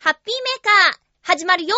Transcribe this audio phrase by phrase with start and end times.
[0.00, 1.74] ハッピーメーカー、始まるよ。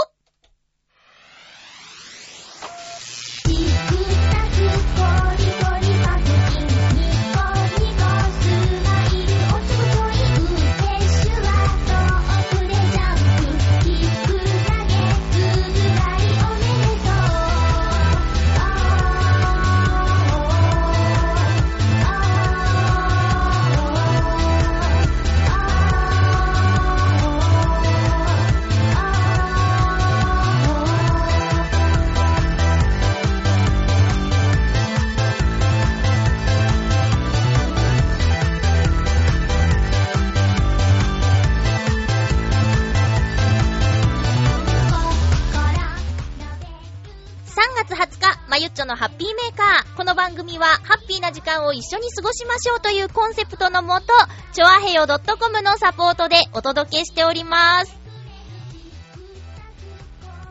[48.60, 49.96] ゆっちょのハッピーメーカー。
[49.96, 54.08] この番組は、ハッピーな時間を一緒に過ごしましょうというコンセプトのもと、
[54.52, 57.98] ちょあへよ .com のサポートでお届けしております。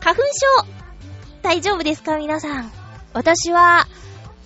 [0.00, 0.66] 花粉症、
[1.42, 2.72] 大丈夫ですか皆さん？
[3.12, 3.86] 私は、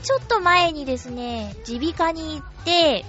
[0.02, 3.06] ちょっと前にですね、耳鼻科に行って、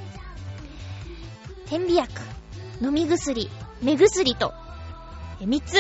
[1.66, 2.22] 点鼻薬、
[2.82, 3.50] 飲み薬、
[3.82, 4.54] 目薬と、
[5.42, 5.76] 3つ、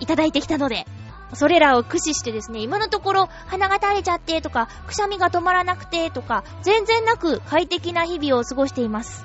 [0.00, 0.88] いただいてきたので、
[1.34, 9.24] それらを駆使してですね、今のところ鼻が垂れちゃってとか、くしゃみが止まらなくてとか、全然なく快適な日々を過ごしています。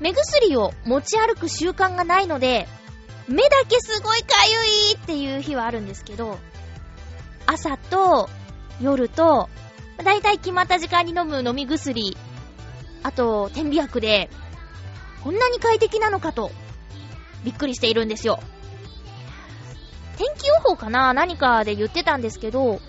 [0.00, 2.66] 目薬を持ち歩く習慣がないので、
[3.28, 6.38] 目だけすごいかゆいっていう日はあるんですけど、
[7.46, 8.28] 朝と
[8.80, 9.48] 夜と、
[10.02, 12.16] だいたい決まった時間に飲む飲み薬、
[13.02, 14.30] あと、点鼻薬で、
[15.22, 16.50] こんなに快適なのかと、
[17.44, 18.40] びっくりしているんですよ。
[20.16, 22.80] 天気予報かな何かで言ってたんですけど、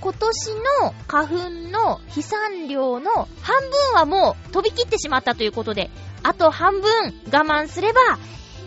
[0.00, 5.90] 今年の花粉の飛散量の半分はもう飛び切ってしまったということで、
[6.22, 6.90] あと半分
[7.26, 8.00] 我慢すれば、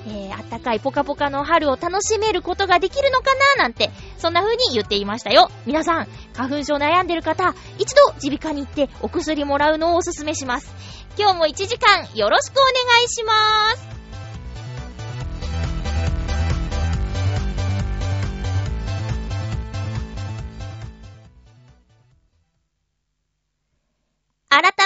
[0.05, 5.49] えー、あったかいポカポカの春を楽しめることができるのかななんて、そんな風に言っていましたよ。
[5.65, 10.73] 皆さん、花粉症悩んでる方、一度耳鼻科に行ってお薬もらうのをおすすめします。
[11.17, 12.73] 今日も1時間よろしくお願
[13.03, 13.33] いしま
[13.75, 14.02] す。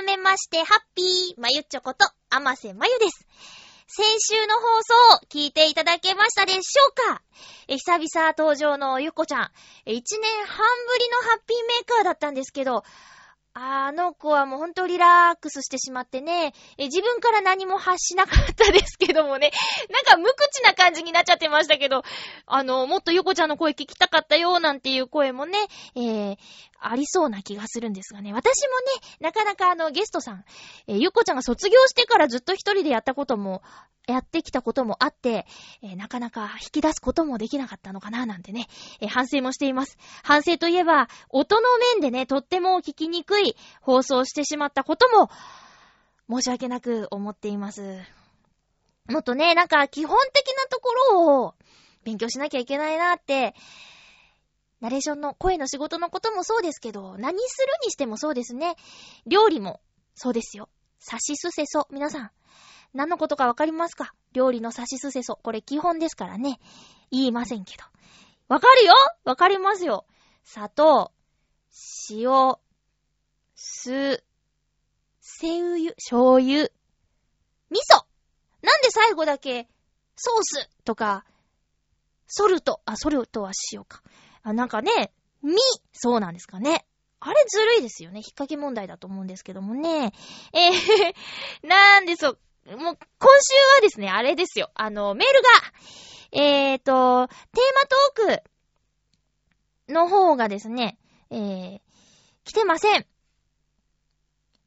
[0.07, 3.28] めまして、ハッピーまゆっちょこと、あませまゆです。
[3.88, 7.22] 先週の放送、聞いていただけましたでしょうか？
[7.68, 9.51] え、久々登場のゆこちゃん。
[9.85, 12.85] え、一年半ぶりのハッピーメーカーだったんですけど、
[13.59, 19.51] あの子はもうほんとリラックスしてしまってね、え、自分から何も発しなかったですけどもね、
[19.89, 22.03] なんか無口な感じになっちゃってましたけど、
[22.45, 25.57] あの、もっとゆこちゃんの声聞きたかったよ、なんていう声もね、
[25.95, 26.38] えー、
[26.80, 28.34] ありそうな気がするんですがね。
[28.34, 28.86] 私もね、
[29.20, 30.46] なかなかあの、ゲストさん、
[30.88, 33.62] えーゆっこちゃんが卒業してからずっと一人でやったことも、
[34.08, 35.46] やってきたこともあって、
[35.82, 38.68] えーなかなか引き出すこともできなかったのかな、なんてね、
[39.02, 39.98] えー反省もしています。
[40.24, 45.30] 反省といえば、音の面でね、とっても聞きにくい放送してしまったことも、
[46.30, 47.98] 申し訳なく思っています。
[49.10, 51.56] もっとね、なんか基本的なところを
[52.04, 53.56] 勉強しなきゃいけないなって、
[54.80, 58.76] ナレーションの声の仕事のこともそうですけど、何するにしてもそうですね。
[59.26, 59.82] 料理も
[60.16, 60.70] そうですよ。
[61.00, 61.88] さしすせそ。
[61.92, 62.32] 皆さん、
[62.94, 64.14] 何のことかわかりますか？
[64.34, 65.40] 料理のさしすせそ。
[65.42, 66.60] これ基本ですからね。
[67.12, 67.84] 言いませんけど。
[68.48, 68.94] わかるよ
[69.26, 70.06] わかりますよ。
[70.44, 71.12] 砂糖、
[72.10, 72.56] 塩、
[73.56, 74.24] 酢、
[75.20, 76.70] せうゆ、醤油、
[77.70, 78.06] 味噌
[78.62, 79.68] なんで最後だけ、
[80.16, 81.26] ソースとか、
[82.28, 84.02] ソルト、あ、ソルトは塩か。
[84.47, 85.12] あ、なんかね、
[85.44, 85.58] み、
[85.91, 86.85] そうなんですかね。
[87.19, 88.19] あれずるいですよね。
[88.19, 90.13] 引っ掛け問題だと思うんですけどもね。
[90.53, 92.38] えー、 なんでそ、もう、
[92.69, 92.96] 今週
[93.75, 94.72] はですね、あれですよ。
[94.74, 98.40] あの、メールが、えーと、テーマトー
[99.88, 100.97] クの方がですね、
[101.30, 101.81] えー、
[102.46, 103.06] 来てません。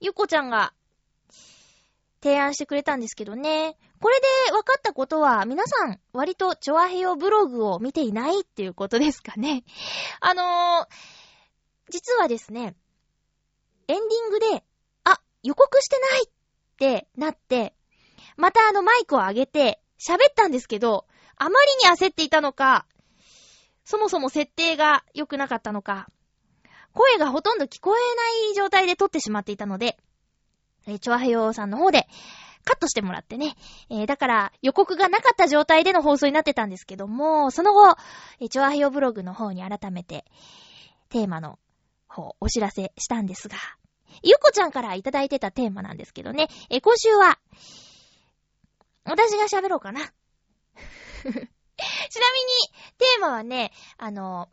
[0.01, 0.75] ゆこちゃんが
[2.23, 3.79] 提案してくれたんですけどね。
[4.01, 9.63] これで分かったことは、皆さん、割と、チョアヘヨブログを見ていないっていうことですかね。
[10.21, 10.87] あのー、
[11.91, 12.75] 実はですね、
[13.89, 14.65] エンディングで、
[15.05, 16.31] あ、予告してないっ
[16.79, 17.75] てなって、
[18.37, 21.07] またあのマイクを上げて、喋ったんですけど、
[21.37, 22.87] あまりに焦っていたのか、
[23.85, 26.09] そもそも設定が良くなかったのか、
[26.95, 29.99] 声がほとんど聞こえない状態で撮ってしまっていたので、
[30.87, 32.09] チョアヘヨさんの方で、
[32.65, 33.57] カットしてもらってね。
[33.89, 37.97] えー、だから予告がなかった状態での放送になってたんですけども、その後、
[38.41, 40.25] えー、チョアヘヨブログの方に改めて、
[41.09, 41.59] テーマの
[42.09, 43.57] 方、お知らせしたんですが、
[44.23, 47.39] ゆっこちゃんからいただいてたテーマなんですけどね、えー、今週は、
[49.05, 50.01] 私が喋ろうかな。
[51.21, 51.45] ちなみに、
[52.99, 54.49] テーマはね、あの、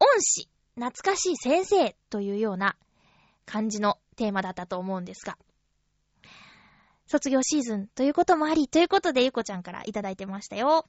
[0.00, 2.76] 恩師、懐かしい先生というような
[3.46, 5.36] 感じのテーマだったと思うんですが。
[7.08, 10.86] 卒業シーズンということもあり、ということでゆこちゃんからいただいてましたよ。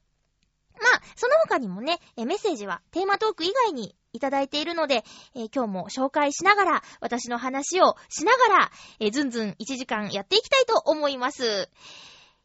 [0.80, 11.68] まあ、その他にもね、メッセージはテーマトーク以外にいただいているので、えー、今日も紹介しながら、私の話をしながら、えー、ずんずん1時間やっていきたいと思います。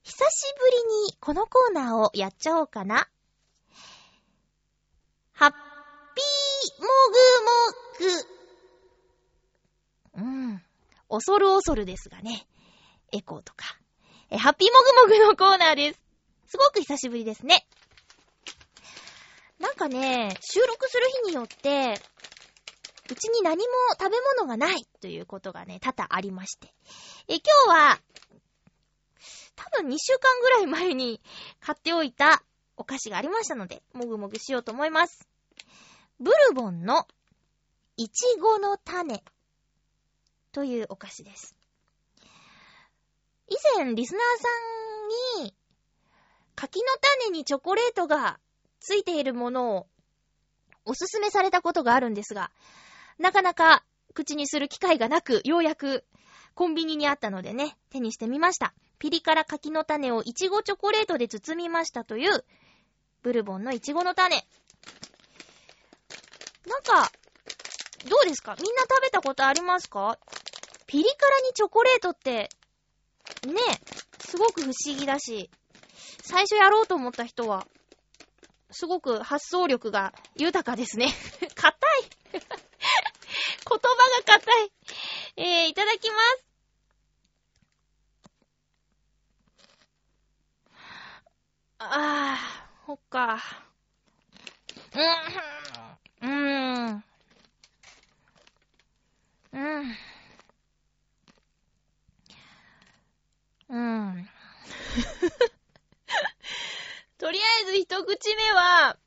[0.03, 3.07] 久しぶりにこのコーナーをやっちゃおうかな。
[5.33, 6.87] ハッピーも
[10.13, 10.29] ぐもぐ。
[10.29, 10.61] うん。
[11.09, 12.45] 恐る恐るですがね。
[13.11, 13.65] エコーとか。
[14.29, 16.01] え、ハッピーもぐもぐのコーナーです。
[16.47, 17.67] すごく久しぶりですね。
[19.59, 21.99] なんかね、収録する日によって、
[23.09, 23.63] うちに何も
[23.99, 26.73] 食べ物がないということがね、多々ありまして。
[27.27, 28.01] え、今日は、
[29.55, 31.21] 多分2週間ぐらい前に
[31.59, 32.43] 買っておいた
[32.77, 35.27] お菓子がありましたので、もぐもぐしようと思います。
[36.19, 37.07] ブルボンの
[37.97, 39.23] いちごの種
[40.51, 41.54] というお菓子です。
[43.47, 44.47] 以前、リスナーさ
[45.39, 45.53] んに、
[46.55, 46.85] 柿の
[47.19, 48.39] 種にチョコレートが
[48.79, 49.87] ついているものを
[50.85, 52.51] おすすめされたことがあるんですが、
[53.19, 53.83] なかなか
[54.13, 56.05] 口にする機会がなく、ようやく
[56.53, 58.73] コンビニにあったのでね、手にしてみました。
[58.97, 62.45] ピリ辛柿の種をいちごチョコレートで包みましたという、
[63.21, 64.47] ブルボンのいちごの種。
[66.65, 67.11] なんか、
[68.07, 68.55] どうですか？
[68.61, 70.17] みんな食べたことありますか？
[70.87, 71.09] ピリ辛
[71.47, 72.49] にチョコレートって、
[73.43, 73.81] ね、
[74.19, 75.49] すごく不思議だし、
[76.21, 77.67] 最初やろうと思った人は、
[78.71, 81.07] すごく発想力が豊かですね。
[81.55, 83.79] 硬い 言葉が
[84.25, 84.71] 硬い。
[85.37, 86.45] えー、いただきます。
[91.79, 93.39] あー、ほっか。
[94.93, 96.27] うーん。
[96.27, 97.03] うーん。
[99.53, 99.95] うん。
[103.69, 104.29] うん。
[107.17, 108.97] とりあえず一口目は、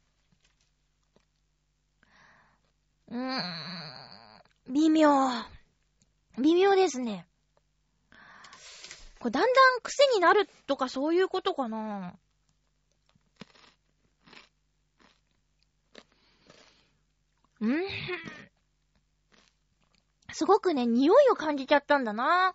[3.10, 5.08] うーん、微妙。
[6.38, 7.26] 微妙ですね。
[9.18, 12.14] こだんだん癖になるとかそういうことかな
[17.60, 17.82] うん
[20.32, 22.54] すごくね、匂いを感じちゃったんだな。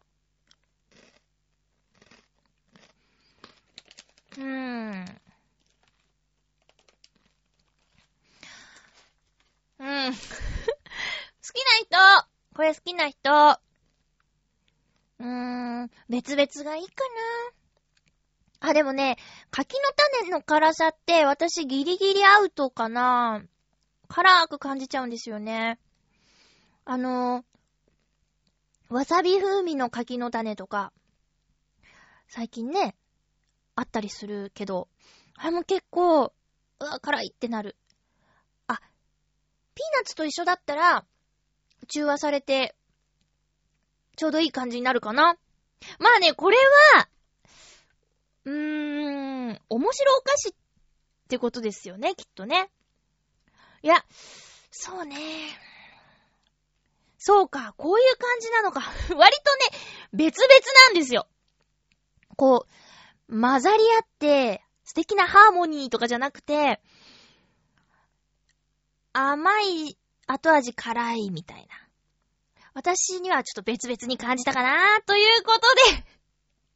[4.38, 5.21] うーん。
[9.80, 10.13] うん。
[10.13, 10.18] 好
[11.51, 11.59] き
[11.89, 13.59] な人これ好きな人
[15.19, 17.03] うーん、別々がいいか
[18.62, 18.69] な。
[18.69, 19.18] あ、でもね、
[19.51, 19.81] 柿の
[20.21, 23.44] 種の辛さって私ギリギリアウトかな。
[24.07, 25.80] 辛く感じちゃうんですよね。
[26.85, 27.44] あの、
[28.89, 30.94] わさび風味の柿の種とか、
[32.27, 32.95] 最近ね、
[33.75, 34.87] あったりするけど、
[35.35, 36.33] あれも結構、
[36.79, 37.75] うわ、辛いってなる。
[38.67, 38.79] あ、
[39.75, 41.05] ピーナッツと一緒だったら、
[41.87, 42.75] 中和されて、
[44.15, 45.37] ちょうどいい感じになるかな。
[45.99, 46.57] まあね、これ
[46.95, 47.09] は、
[48.45, 50.53] うーん、面白お菓子っ
[51.30, 52.69] てことですよね、きっとね。
[53.81, 54.06] いや、
[54.71, 55.18] そうね。
[57.18, 58.81] そうか、こういう感じなのか。
[59.15, 59.80] 割とね、
[60.11, 60.49] 別々
[60.87, 61.27] なんですよ。
[62.35, 62.82] こう、
[63.33, 66.80] 混ざり合って、素敵なハーモニーとかじゃなくて、
[69.11, 69.97] 甘い、
[70.28, 71.68] 後味辛いみたいな。
[72.73, 75.61] 私にはちょっと別々に感じたかなということ
[75.92, 76.04] で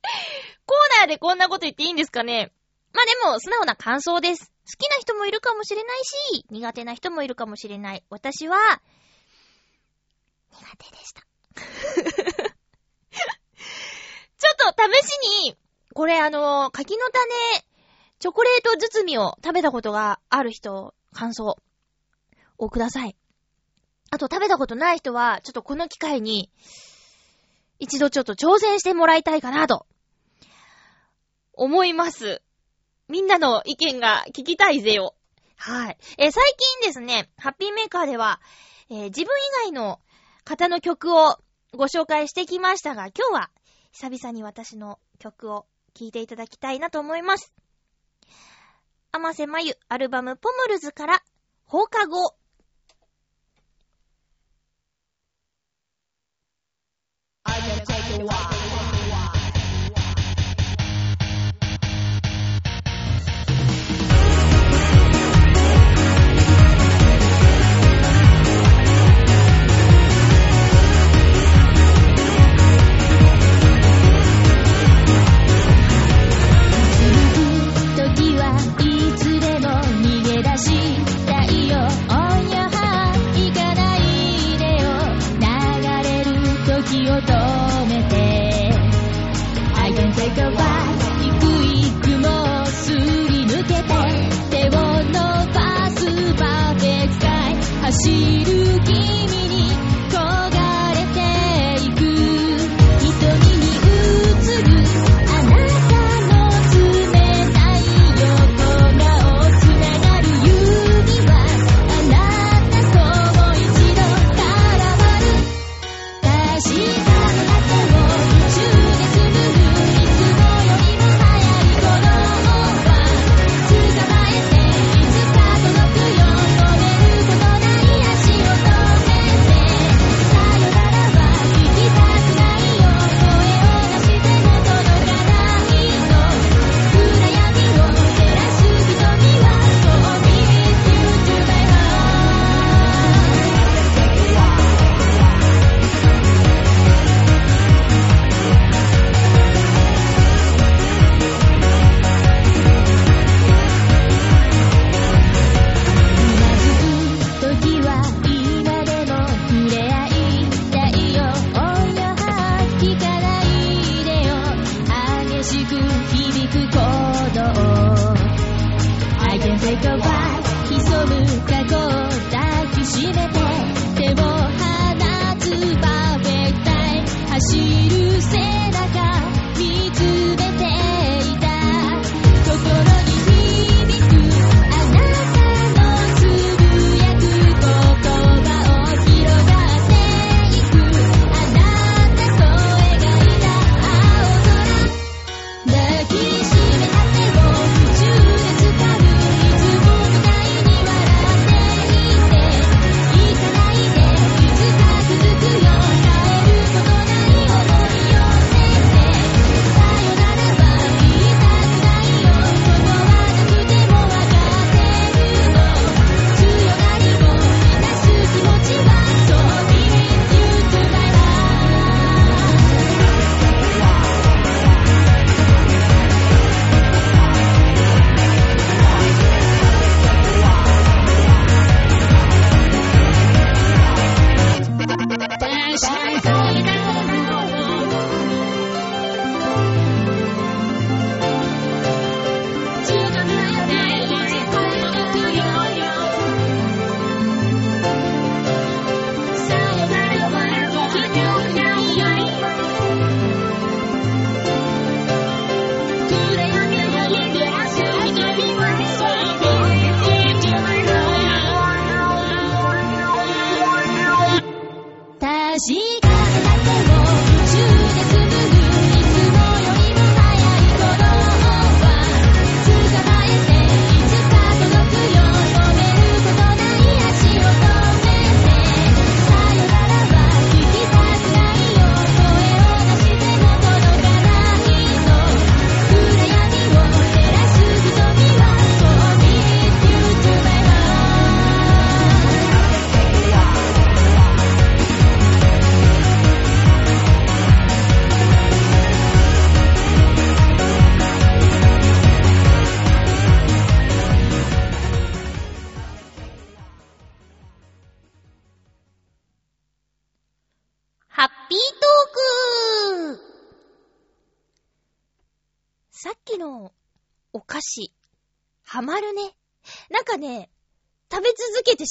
[0.67, 2.51] コーナーでこんなこと言っていいんですかね
[2.93, 4.51] まあでも、素直な感想です。
[4.65, 8.03] 好きな人もいるかもしれないし、苦手な人もいるかもしれない。
[8.09, 8.57] 私は、
[10.51, 11.21] 苦手でした。
[14.37, 15.11] ちょっと試し
[15.45, 15.57] に、
[15.97, 17.65] これあの、柿の種、
[18.19, 21.57] チョコレート包みを食べたことがある人、感想
[22.59, 23.15] をください。
[24.11, 26.51] あと食べたことない人は、ちょっとこの機会に、
[27.79, 29.87] 一度ちょっと挑戦してもらいたいかなと、
[31.53, 32.43] 思います。
[33.07, 35.15] みんなの意見が聞きたいぜよ。
[35.55, 35.97] はい。
[36.19, 36.43] え、最
[36.79, 38.39] 近ですね、ハッピーメーカーでは、
[38.91, 39.99] えー、自分以外の
[40.43, 41.39] 方の曲を
[41.73, 43.49] ご紹介してきましたが、今日は
[43.91, 45.65] 久々に私の曲を
[45.97, 47.51] 聴いていただきたいなと思います。
[49.11, 51.23] 甘瀬まゆアルバムポムルズから
[51.65, 52.35] 放課後。
[57.45, 58.66] I can take a while.
[97.89, 98.11] 走
[98.43, 98.66] る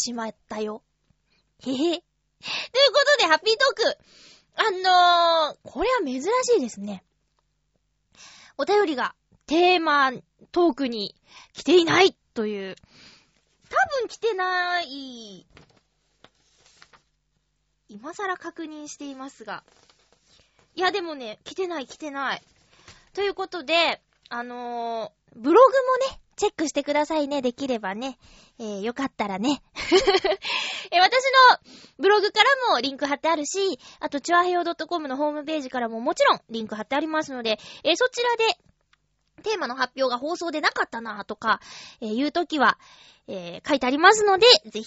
[0.07, 0.83] しまったよ。
[1.65, 1.75] へへ。
[1.75, 2.01] というこ
[3.19, 3.99] とで、ハッピートーク。
[4.55, 4.71] あ
[5.51, 7.03] のー、これは珍しいですね。
[8.57, 9.15] お便りが
[9.47, 10.13] テーマ
[10.53, 11.15] トークに
[11.53, 12.77] 来ていないという。
[13.69, 15.45] 多分来てない。
[17.89, 19.65] 今更確認していますが。
[20.77, 22.43] いや、でもね、来てない来てない。
[23.13, 28.19] ということで、あのー、ブログもね、チェックしてくださいね、できればね。
[28.59, 29.63] えー、よかったらね。
[30.93, 31.25] え私
[31.55, 31.59] の
[31.99, 38.59] ブログからもリンク貼ってあるし、あと、チュアヘヨ .com のホームページからももちろんリンク貼ってありますので、えーそちらで、
[39.45, 41.61] テーマの発表が放送でなかったなとか、
[42.03, 42.79] えーいうときは、
[43.29, 44.85] えー書いてありますので、ぜひ、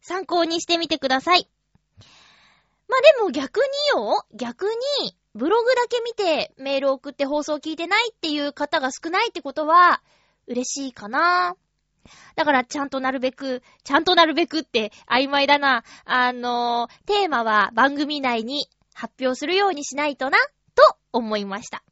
[0.00, 1.48] 参考にしてみてください。
[2.86, 3.64] まあ、でも逆に
[4.00, 4.66] よ、逆
[5.00, 10.00] に、ブログだけ見てメール送って放送聞いてないっていう方が少ないってことは、
[10.46, 11.56] 嬉しいかな。
[12.36, 15.84] だから、ちゃんとなるべく、ちゃんとなるべくって曖昧だな。
[16.04, 20.38] あのーテーマは番組内に発表するようにしないとな、
[20.74, 21.82] と思いました。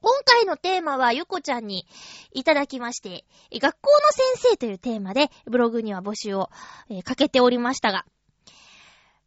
[0.00, 1.86] 今回のテーマはゆこちゃんに
[2.32, 3.98] いただきまして、学校の
[4.36, 6.50] 先生というテーマでブログには募集を、
[7.04, 8.04] かけておりましたが、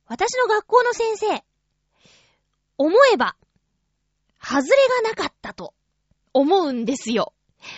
[0.06, 1.44] 私の学校の先生、
[2.78, 3.36] 思えば、
[4.40, 4.70] 外れ
[5.04, 5.74] がなかったと
[6.32, 7.34] 思うんですよ。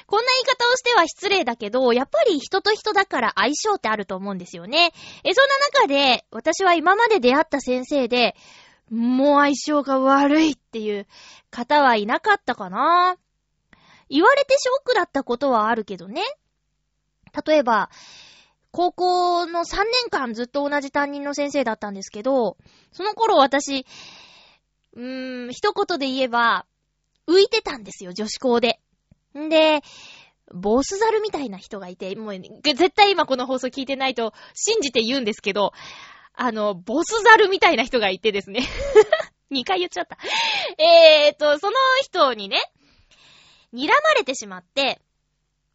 [0.07, 4.91] こんな言い方をしては失礼だけど、やっぱり人と人だから相性ってあると思うんですよね。
[5.23, 8.35] え、そんな中で、私は今まで出会った先生で、
[8.89, 11.07] もう相性が悪いっていう
[11.51, 13.17] 方はいなかったかな。
[14.09, 16.23] 言われてショックだったことはあるけどね。
[17.45, 17.89] 例えば、
[18.71, 22.57] 高校の3年間ずっと同じ担任の先生だったんですけど、
[22.91, 23.85] その頃私、
[24.93, 26.65] うーん、一言で言えば、
[27.27, 28.79] 浮いてたんですよ、女子校で。
[29.37, 29.81] んで、
[30.53, 35.73] ボスザルみたいな人がいて、もう、絶対今この放送聞いてないと信じて言うんですけど、
[36.33, 38.61] あの、ボスザルみたいな人がいてですね。
[39.51, 40.17] 2回言っちゃった。
[40.81, 42.61] えーと、その人にね、
[43.73, 45.01] 睨まれてしまって、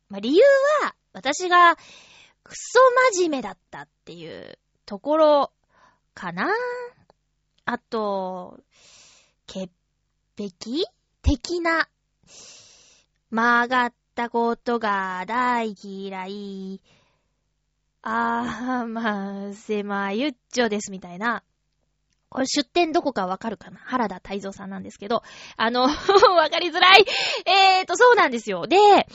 [0.09, 0.43] まあ、理由
[0.83, 1.77] は、私が、
[2.43, 2.79] クソ
[3.13, 5.53] 真面目だったっていうところ
[6.15, 6.53] かな
[7.65, 8.61] あと、
[9.47, 9.71] 潔
[10.37, 10.51] 癖
[11.23, 11.89] 的な、
[13.35, 16.81] 曲がったことが大嫌い。
[18.03, 21.43] あー、まあ、せまゆっちょですみたいな。
[22.29, 23.81] これ出典どこかわかるかな？
[23.81, 25.25] 原田泰造さんなんですけど、
[25.57, 25.83] あの、
[26.37, 27.05] わかりづらい。
[27.45, 28.69] えーと、そうなんですよ。
[28.69, 29.07] で、例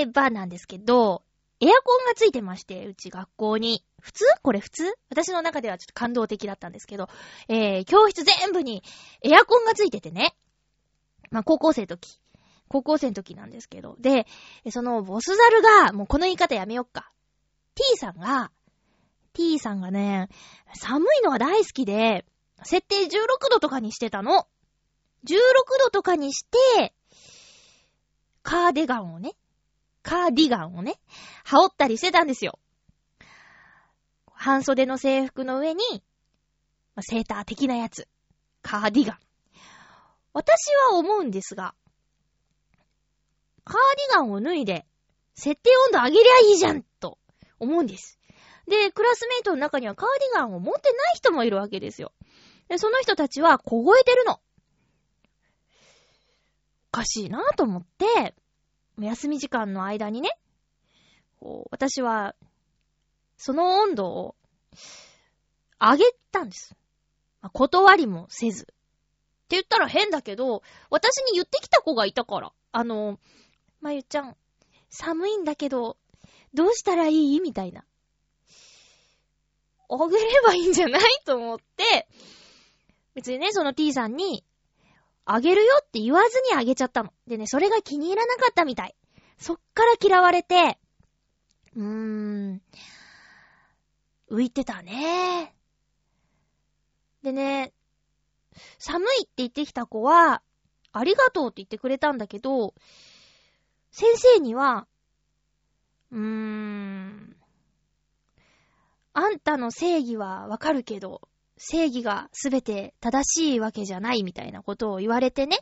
[0.00, 1.22] えばなんですけど、
[1.60, 3.84] エアコンがついてまして、うち学校に。
[4.00, 4.24] 普通？
[4.42, 4.92] これ普通？
[5.10, 7.08] 私の中ではちょっと感動的だったんですけど、
[7.46, 8.82] えー、教室全部に
[9.22, 10.34] エアコンがついててね。
[11.30, 12.21] まあ、高校生の時。
[12.72, 13.96] 高校生の時なんですけど。
[13.98, 14.26] で、
[14.70, 17.12] そのボスザルが、もうこの言い方やめよっか。
[17.74, 18.50] T さんが、
[19.34, 20.30] T さんがね、
[20.74, 22.24] 寒いのが大好きで、
[22.64, 24.46] 設定16度とかにしてたの。
[25.26, 25.36] 16
[25.84, 26.94] 度とかにして、
[28.42, 29.32] カーディガンをね、
[30.02, 30.98] カーディガンをね、
[31.44, 32.58] 羽織ったりしてたんですよ。
[34.32, 36.02] 半袖の制服の上に、
[37.00, 38.08] セーター的なやつ。
[38.62, 39.18] カーディガン。
[40.32, 41.74] 私は思うんですが、
[43.64, 44.86] カーディガンを脱いで、
[45.34, 47.18] 設定温度上げりゃいいじゃん、と
[47.58, 48.18] 思うんです。
[48.68, 52.12] で、クラスメイトの中にはカーディガンを持ってない人もいるわけですよ。
[52.68, 54.40] で、その人たちは凍えてるの。
[56.92, 58.34] おかしいなぁと思って、
[59.00, 60.30] 休み時間の間にね、
[61.40, 62.34] こう私は、
[63.36, 64.36] その温度を
[65.80, 66.76] 上げたんです。
[67.40, 68.62] まあ断りもせず。
[68.62, 72.52] って言ったら変だけど、私に言ってきた子がいたから。
[72.70, 73.18] あの、
[73.82, 74.36] まゆちゃん、
[74.88, 75.98] 寒いんだけど、
[76.54, 77.40] どうしたらいい？
[77.40, 77.84] みたいな。
[79.90, 81.02] あげればいいんじゃない？
[81.26, 82.08] と思って、
[83.14, 84.44] 別にね、その T さんに、
[85.24, 87.12] あげるよって言わずにあげちゃったの。
[87.26, 88.94] でね、それが気に入らなかったみたい。
[89.38, 90.78] そっから嫌われて、
[91.74, 91.84] うー
[92.54, 92.62] ん、
[94.30, 95.54] 浮いてたね。
[97.22, 97.72] でね、
[98.78, 100.42] 寒いって言ってきた子は、
[100.92, 102.74] ありがとうって言ってくれたんだけど、
[103.92, 104.86] 先生には、
[106.10, 107.36] うーん、
[109.12, 111.20] あんたの正義はわかるけど、
[111.58, 115.58] 正義がすべて正しいわけじゃないみたいなことを言われてね。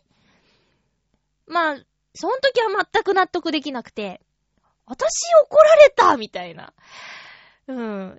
[1.47, 1.77] まあ、
[2.14, 4.21] その時は全く納得できなくて、
[4.87, 5.09] 私
[5.45, 6.73] 怒られたみたいな。
[7.66, 7.77] うん。
[7.77, 8.16] でもまあ、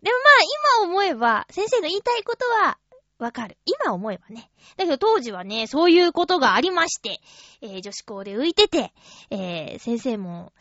[0.84, 2.78] 今思えば、先生の言いたいことは、
[3.21, 3.55] わかる。
[3.65, 4.49] 今思えばね。
[4.77, 7.19] だけど当時はね、そういうことがありまして、
[7.62, 8.93] えー女子校で浮いてて、
[9.29, 10.53] えー先生も、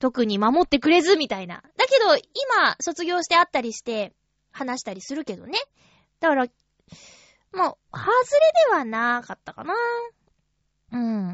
[0.00, 1.62] 特に守ってくれずみたいな。
[1.76, 4.12] だけど、今、卒業して会ったりして、
[4.50, 5.58] 話したりするけどね。
[6.18, 6.46] だから、
[7.52, 9.74] もう、外れではなかったかな。
[10.92, 11.26] うん。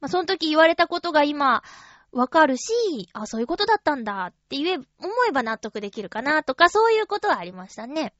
[0.00, 1.62] まあ、その時言われたことが今、
[2.10, 4.86] わかるし、あ、そういうことだったんだって言え、思
[5.28, 8.14] えば納得できるかなとか、そういうことはありましたね。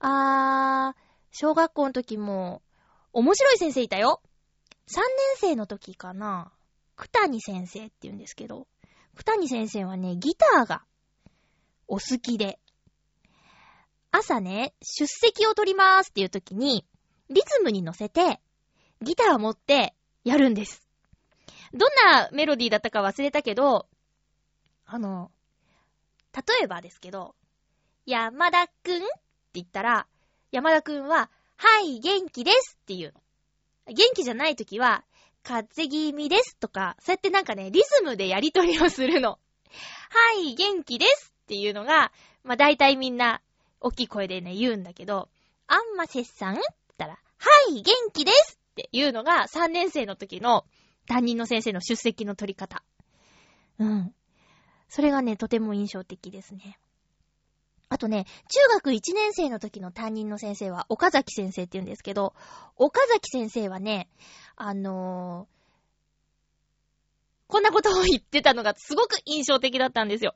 [0.00, 1.00] あー、
[1.32, 2.62] 小学校の時も、
[3.12, 4.22] 面白い先生いたよ。
[4.88, 5.04] 3年
[5.36, 6.52] 生の時かな。
[6.96, 8.66] 九谷先生って言うんですけど、
[9.16, 10.84] 九谷先生はね、ギターが
[11.86, 12.58] お好きで、
[14.10, 16.86] 朝ね、出席を取りまーすっていう時に、
[17.28, 18.40] リズムに乗せて、
[19.02, 20.88] ギターを持ってやるんです。
[21.72, 23.86] どんなメロディーだったか忘れたけど、
[24.86, 25.30] あの、
[26.34, 27.34] 例えばですけど、
[28.06, 29.02] 山田くん
[29.60, 30.06] 言ったら、
[30.50, 33.92] 山田くんは、はい、元気ですっていうの。
[33.92, 35.04] 元気じゃない時は、
[35.42, 39.30] 風邪気味ですとか、そうやってなんかね、リズムでやりとりをするの。
[39.30, 39.38] は
[40.40, 42.12] い、元気ですっていうのが、
[42.44, 43.40] まあ大体みんな、
[43.80, 45.28] 大きい声でね、言うんだけど、
[45.66, 47.18] あんませっさんって言ったら、は
[47.70, 50.64] い、元気ですっていうのが3年生の時の
[51.06, 52.82] 担任の先生の出席の取り方。
[53.78, 54.14] うん。
[54.88, 56.78] それがね、とても印象的ですね。
[57.90, 62.34] あとね、中学1年生の時の担任の先生は、岡崎先生って言うんですけど、
[62.76, 64.08] 岡崎先生はね、
[64.56, 65.58] あのー
[67.48, 70.34] こんなことを言ってたのがすごく印象的だったんですよ。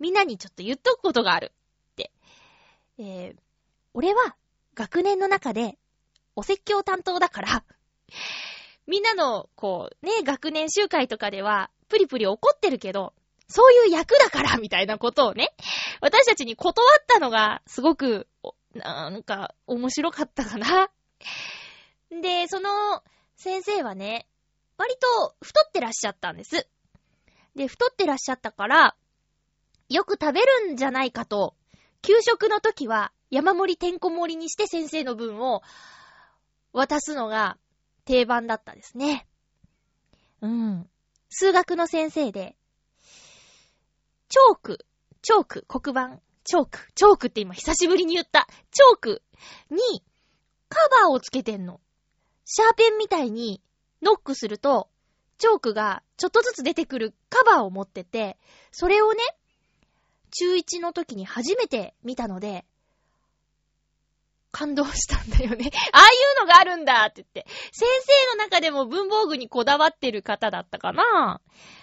[0.00, 1.52] みんなにちょっと言っとくことがある。
[1.92, 2.10] って。
[2.98, 3.40] えー、
[3.92, 4.34] 俺は
[4.74, 5.76] 学年の中で
[6.36, 7.64] お説教担当だから、
[8.86, 13.12] みんなの、こう、ね、学年集会とかでは、プリプリ怒ってるけど、
[13.48, 15.54] そういう役だから、みたいなことをね、
[16.00, 18.28] 私たちに断ったのが、すごく、
[18.74, 20.90] なんか、面白かったかな。
[22.10, 23.02] で、その、
[23.36, 24.28] 先生はね、
[24.76, 26.68] 割と太ってらっしゃったんです。
[27.56, 28.96] で、太ってらっしゃったから、
[29.88, 31.54] よく食べるんじゃないかと、
[32.02, 35.62] 給食の時は山盛りてんこ盛りにして先生の分を
[36.72, 37.56] 渡すのが
[38.04, 39.26] 定番だったですね。
[40.40, 40.88] うん。
[41.30, 42.56] 数学の先生で、
[44.28, 44.86] チョーク、
[45.22, 48.46] チョーク、黒板、チョーク、チョークって今久しぶりに言った。
[48.70, 49.22] チョーク
[49.70, 50.02] に
[50.68, 51.80] カバーをつけてんの。
[52.44, 53.62] シャーペンみたいに
[54.02, 54.88] ノックすると、
[55.38, 58.36] チョークがちょっとずつ出てくるカバーを持ってて、
[58.70, 59.18] それをね、
[60.30, 62.64] 中1の時に初めて見たので、
[64.50, 65.70] 感動したんだよね。
[65.92, 67.46] ああいうのがあるんだって言って。
[67.72, 67.86] 先
[68.30, 71.40] 生の中でも文房具にこだわってる方だったかな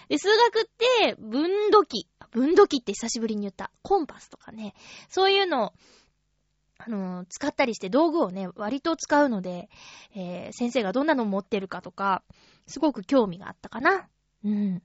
[0.08, 2.08] で、数学って、分度器。
[2.30, 3.70] 分度器って久しぶりに言った。
[3.82, 4.74] コンパスとかね。
[5.08, 5.72] そういうのを、
[6.78, 9.68] あのー使ったりして道具をね、割と使うので、
[10.14, 12.22] えー先生がどんなの持ってるかとか、
[12.66, 14.08] すごく興味があったかな。
[14.44, 14.82] うん。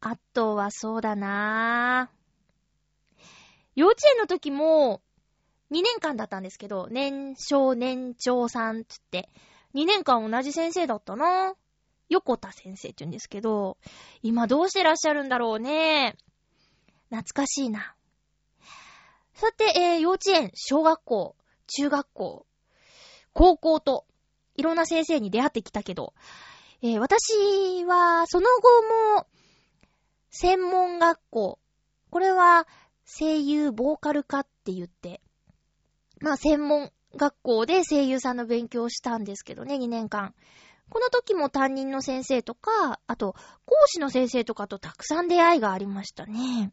[0.00, 2.20] あとはそうだなぁ。
[3.74, 5.02] 幼稚園の時も、
[5.70, 9.28] 2年間だったんですけど、年少年長さんつって、
[9.74, 11.54] 2年間同じ先生だったな
[12.10, 13.78] 横田先生って言うんですけど、
[14.22, 16.16] 今どうしてらっしゃるんだろうね。
[17.08, 17.94] 懐かしいな。
[19.32, 22.46] さて、えー幼稚園、小学校、中学校、
[23.32, 24.06] 高校と、
[24.56, 26.12] いろんな先生に出会ってきたけど、
[26.82, 28.82] えー私は、その後
[29.16, 29.26] も、
[30.30, 31.58] 専門学校、
[32.10, 32.66] これは、
[33.06, 35.20] 声優ボーカル科って言って、
[36.20, 40.34] まあ、専門学校で声優さんの勉強をしたんですけどね、2年間。
[40.90, 46.72] この時も担任の先生とか、あと、講師の先生とかとたくさん出会いがありましたね。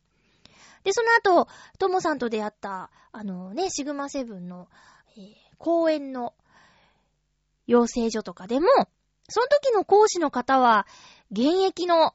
[0.84, 1.48] で、その後、
[1.80, 4.68] ともさんと出会った、あのね、シグマセブンの、
[5.16, 6.36] えー公演の
[7.66, 8.68] 養成所とかでも、
[9.28, 10.86] その時の講師の方は、
[11.32, 12.14] 現役の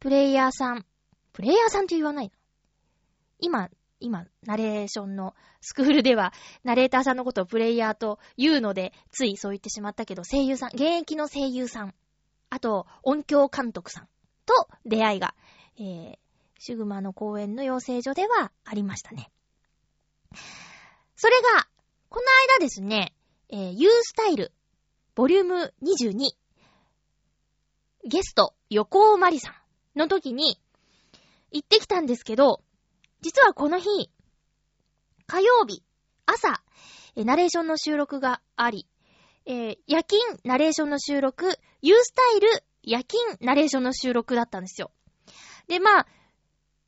[0.00, 0.84] プレイヤーさん、
[1.32, 2.30] プレイヤーさんって言わないの？
[3.40, 6.32] 今、今、ナレーションのスクールでは、
[6.64, 11.94] ナレーターさんのことをプレイヤーと言うので、ついそう言ってしまったけど、声優さん、現役の声優さん、
[12.50, 14.08] あと、音響監督さん
[14.46, 15.34] と出会いが、
[15.78, 16.18] えー、
[16.58, 19.30] シグマの公演の養成所ではありましたね。
[21.16, 21.68] それが、
[22.08, 23.14] この間ですね、
[23.50, 24.52] えー、ユースタイル、
[25.14, 26.30] ボリューム22、
[28.04, 29.50] ゲスト、横尾まりさ
[29.96, 30.60] んの時に
[31.50, 32.62] 行ってきたんですけど、
[33.20, 33.88] 実はこの日、
[35.26, 35.82] 火曜日、
[36.26, 36.62] 朝、
[37.16, 38.86] えナレーションの収録があり、
[39.44, 42.48] えー夜勤ナレーションの収録、ユースタイル
[42.84, 44.92] 夜勤ナレーションの収録だったんですよ。
[45.66, 46.06] で、まあ、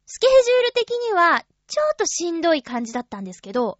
[0.06, 3.78] スケジュール的には、ちょっとしんどい感じだったんですけど、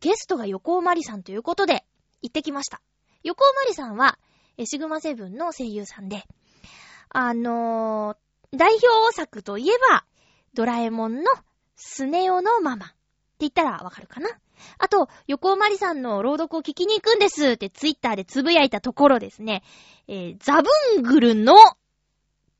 [0.00, 1.84] ゲストが横尾まりさんということで、
[2.22, 2.80] 行ってきました。
[3.22, 4.18] 横尾まりさんは、
[4.64, 6.24] シグマセブンの声優さんで、
[7.10, 8.16] あのー
[8.56, 10.04] 代表作といえば、
[10.54, 11.24] ドラえもんの
[11.82, 12.94] スネ夫のママって
[13.40, 14.28] 言ったらわかるかな？
[14.78, 19.62] あと、横尾まりさんの朗読を聞きに行くんですってツイッターでつぶやいたところですね、
[20.06, 21.56] えーザブングルのっ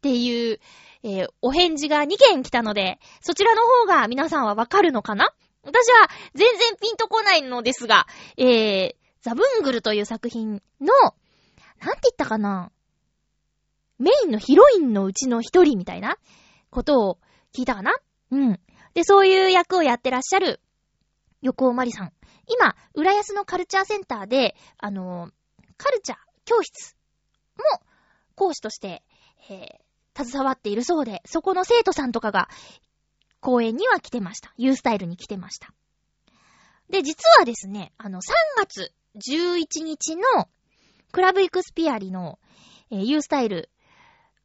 [0.00, 0.58] ていう、
[1.02, 5.30] えーお返事が2件来たので、そちらの方が皆さんはわかるのかな？
[5.62, 8.06] 私は全然ピンとこないのですが、
[8.38, 10.94] えー、ザブングルという作品の、
[11.84, 12.72] なんて言ったかな？
[13.98, 16.16] メインのヒロインのうちの一人みたいな
[16.70, 17.18] ことを
[17.54, 17.92] 聞いたかな？
[18.30, 18.60] うん。
[18.94, 20.60] で、そういう役をやってらっしゃる
[21.42, 22.12] 横尾まりさん。
[22.46, 25.32] 今、浦安のカルチャーセンターで、あのー
[25.76, 26.94] カルチャー教室
[27.56, 27.80] も
[28.34, 29.02] 講師として、
[29.48, 32.48] えー、携わっているそうで、そこの生徒さんとかが
[33.40, 34.52] 公演には来てました。
[34.58, 35.72] ユースタイルに来てました。
[36.90, 38.22] で、実はですね、あの、3
[38.58, 40.50] 月11日の
[41.12, 42.38] クラブイクスピアリの、
[42.90, 43.70] えーユースタイル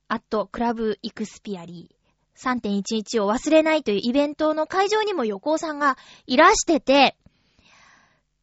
[0.08, 1.96] アットクラブイクスピアリ
[2.38, 7.16] 3.11を忘れないというイベントの会場にも横尾さんがいらしてて、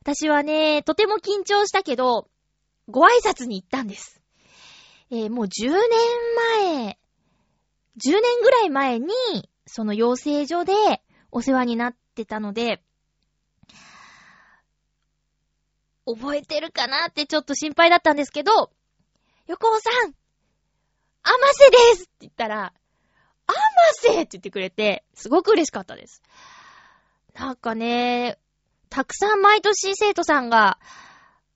[0.03, 2.29] 私はね、とても緊張したけど、
[2.89, 4.21] ご挨拶に行ったんです。
[5.11, 5.79] えーもう10年
[6.59, 6.99] 前、
[7.99, 9.13] 10年ぐらい前に、
[9.67, 10.73] その養成所で
[11.31, 12.83] お世話になってたので、
[16.05, 18.73] 覚えてるかなってちょっと心配だったんですけど、
[19.47, 20.15] 横尾さん、
[21.23, 22.73] あませですって言ったら、
[23.47, 23.57] あま
[23.93, 26.23] せって言ってくれて、すごく嬉しかったです。
[27.35, 28.39] なんかね、
[28.89, 30.79] たくさん毎年生徒さんが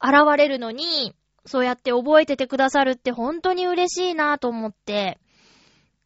[0.01, 5.19] 現れるのに、そうやって覚えててくださるって本当に嬉しいなと思って、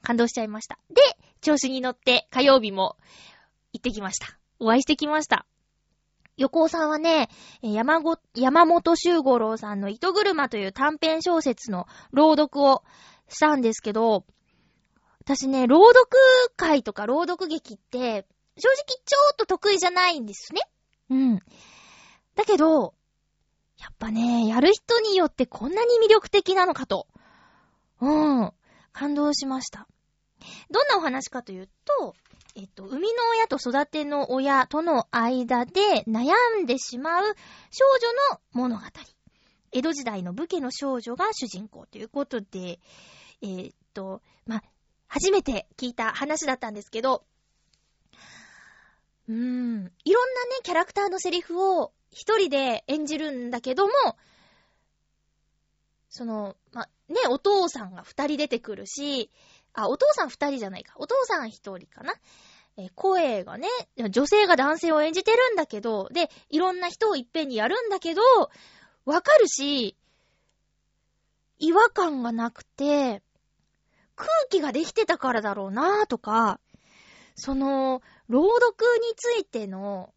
[0.02, 0.78] 感動しちゃいました。
[0.90, 1.00] で、
[1.40, 2.96] 調子に乗って火曜日も
[3.72, 4.38] 行ってきました。
[4.58, 5.46] お会いしてきました。
[6.36, 7.28] 横尾さんはね、
[7.60, 12.82] 山ご、山本修五郎さんの糸車という短編小説の朗読を
[13.28, 14.24] したんですけど、
[15.30, 16.08] 私ね、朗読
[16.56, 18.26] 会とか朗読劇って、
[18.58, 20.60] 正直ちょっと得意じゃないんですね。
[21.08, 21.40] うん。
[22.34, 22.94] だけど、
[23.78, 27.06] やっぱね、やる人によってこんなに魅力的なのかと。
[28.00, 28.52] うん。
[28.92, 29.86] 感動しました。
[30.68, 32.16] どんなお話かというと、
[32.56, 37.24] えっと、生みの親と育ての親との間で悩んでしまう
[37.70, 38.82] 少女の物語。
[39.70, 42.80] 江戸時代の武家の少女が主人公ということで、
[43.42, 44.64] えーっと、ま、
[45.10, 47.24] 初めて聞いた話だったんですけど、
[49.28, 53.92] うーん、いろんなね、キャラクターのセリフを一人で演じるんだけども、
[56.10, 59.30] その、ま、ね、お父さんが二人出てくるし、
[59.74, 60.94] あ、お父さん二人じゃないか。
[60.96, 62.14] お父さん一人かな。
[62.76, 63.68] え声がね、
[64.10, 68.22] 女性が男性を演じてるんだけど、で、いろんな人をいっぺんにやるんだけど、
[69.04, 69.96] わかるし、
[71.58, 73.22] 違和感がなくて、
[74.20, 76.60] 空気ができてたからだろうなぁとか、
[77.34, 80.12] その、朗読についての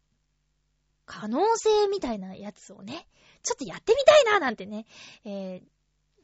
[1.06, 3.06] 可能性みたいなやつをね、
[3.42, 4.86] ちょっとやってみたいななんてね、
[5.24, 5.74] えー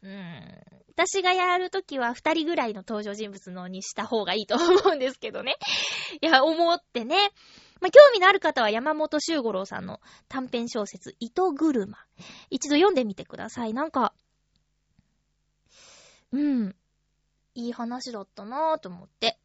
[0.03, 0.61] うーん、
[0.95, 5.57] 私がやるときは二人ぐらいの登場人物のにした方がいいと思うんですけどね。
[6.21, 7.31] いや、思ってね。
[7.81, 11.99] まあ、興味のある方は山本修五郎さんの短編小説、糸車。
[12.51, 13.75] 一度読んでみてください。
[13.75, 14.13] なんか、
[16.33, 16.77] うん、
[17.61, 19.39] いい話だったなぁと思って。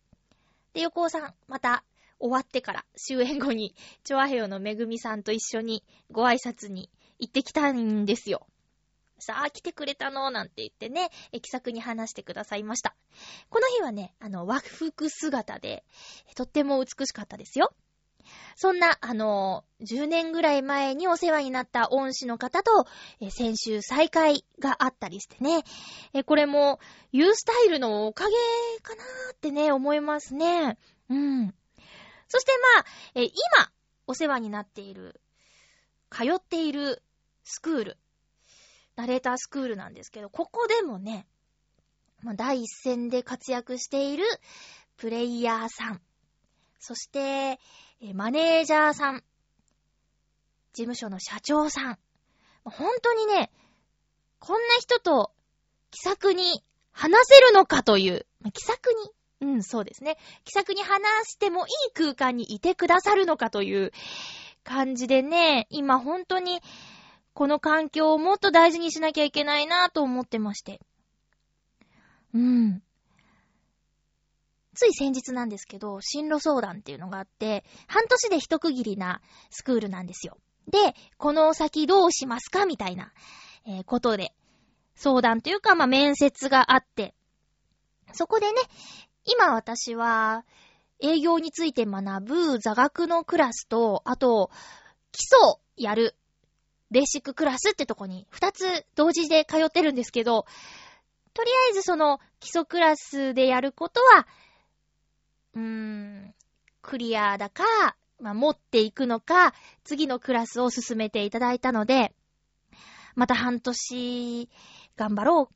[0.74, 1.84] で、横尾さん、また、
[2.20, 8.48] 終わってから、終演後に、チョアヘヨのめぐみさんと一緒にご挨拶に行ってきたんですよ。
[9.20, 11.10] さあ、来てくれたのなんて言ってね、
[11.42, 12.96] 気さくに話してくださいました。
[13.50, 15.86] この日はね、あの、和服姿で、
[16.36, 17.74] とっても美しかったですよ。
[18.56, 22.88] そんな、あの、10年ぐらい前にお世話になった恩師の方と、
[23.20, 25.64] え先週再会があったりしてね、
[26.14, 26.80] えこれも、
[27.12, 28.36] ユースタイルのおかげ
[28.82, 30.78] かなーってね、思いますね。
[31.10, 31.54] うん。
[32.28, 32.86] そしてまあ、
[33.16, 33.34] え今、
[34.08, 35.22] お世話になっている、
[36.10, 37.02] 通っている
[37.44, 37.98] スクール、
[38.96, 41.28] ナレータースクールなんですけど、ここでもね、
[42.22, 44.24] まあ、第一線で活躍している
[44.98, 46.02] プレイヤーさん、
[46.80, 47.60] そして、
[48.02, 49.24] えマネージャーさん、
[50.74, 51.98] 事務所の社長さん、
[52.64, 53.52] 本当にね、
[54.40, 55.32] こんな人と
[55.92, 58.88] 気さくに話せるのかという、気さく
[59.42, 60.18] に、うん、そうですね。
[60.44, 63.92] 気さくに話してもいい空間にいてくださるのかという
[64.64, 66.62] 感じでね、今本当に
[67.34, 70.82] この環境をもっと大事にしなきゃいけないなと思ってまして。
[72.34, 72.84] うん。
[74.76, 80.38] つい先日なんですけど、進路相談っていうのがあって、半年で一区切りなスクールなんですよ。
[80.68, 83.12] で、この先どうしますかみたいな、
[83.68, 84.34] えーことで、
[84.96, 87.14] 相談というか、まあ、面接があって、
[88.14, 88.54] そこでね、
[89.26, 90.46] 今私は、
[91.02, 94.50] 営業について学ぶ座学のクラスと、あと、
[95.12, 96.16] 基礎やる、
[96.92, 100.46] ベーシッククラスってとこに、二つ同時で通ってるんですけど、
[101.34, 104.26] とりあえずその基礎クラスでやることは、
[105.56, 106.36] うーん、
[106.82, 107.64] クリアだか、
[108.20, 112.14] まあ、持っていくのか、次のクラスを進めていただいたので、
[113.16, 114.50] また半年
[114.98, 115.56] 頑張ろう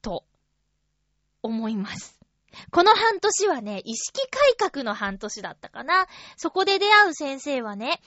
[0.00, 0.24] と
[1.42, 2.18] 思います。
[2.70, 6.06] この半年はね、意識改革の半年だったかな。
[6.36, 8.00] そこで出会う先生はね、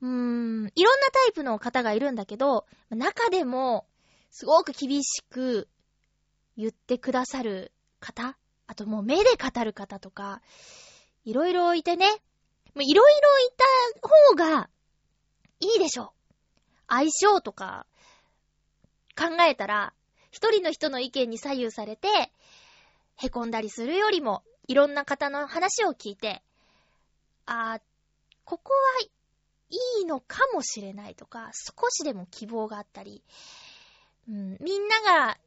[0.00, 3.86] うーん、いろんなタイプの方がいるんだけど、中でも、
[4.30, 5.68] すごく厳しく
[6.56, 8.36] 言ってくださる方
[8.68, 10.40] あともう目で語る方とか、
[11.24, 12.06] いろいろいてね、
[12.76, 13.50] いろいろい
[14.00, 14.70] た方が
[15.58, 16.10] いいでしょう。
[16.86, 17.86] 相性とか
[19.16, 19.94] 考えたら、
[20.30, 22.08] 一人の人の意見に左右されて、
[23.16, 26.42] 凹んだりするよりも、いろんな方の話を聞いて、
[27.46, 27.80] あー、
[28.44, 29.00] ここは
[29.70, 33.24] いいのかもしれないとか、少しでも希望があったり、
[34.28, 35.38] うん、みんなが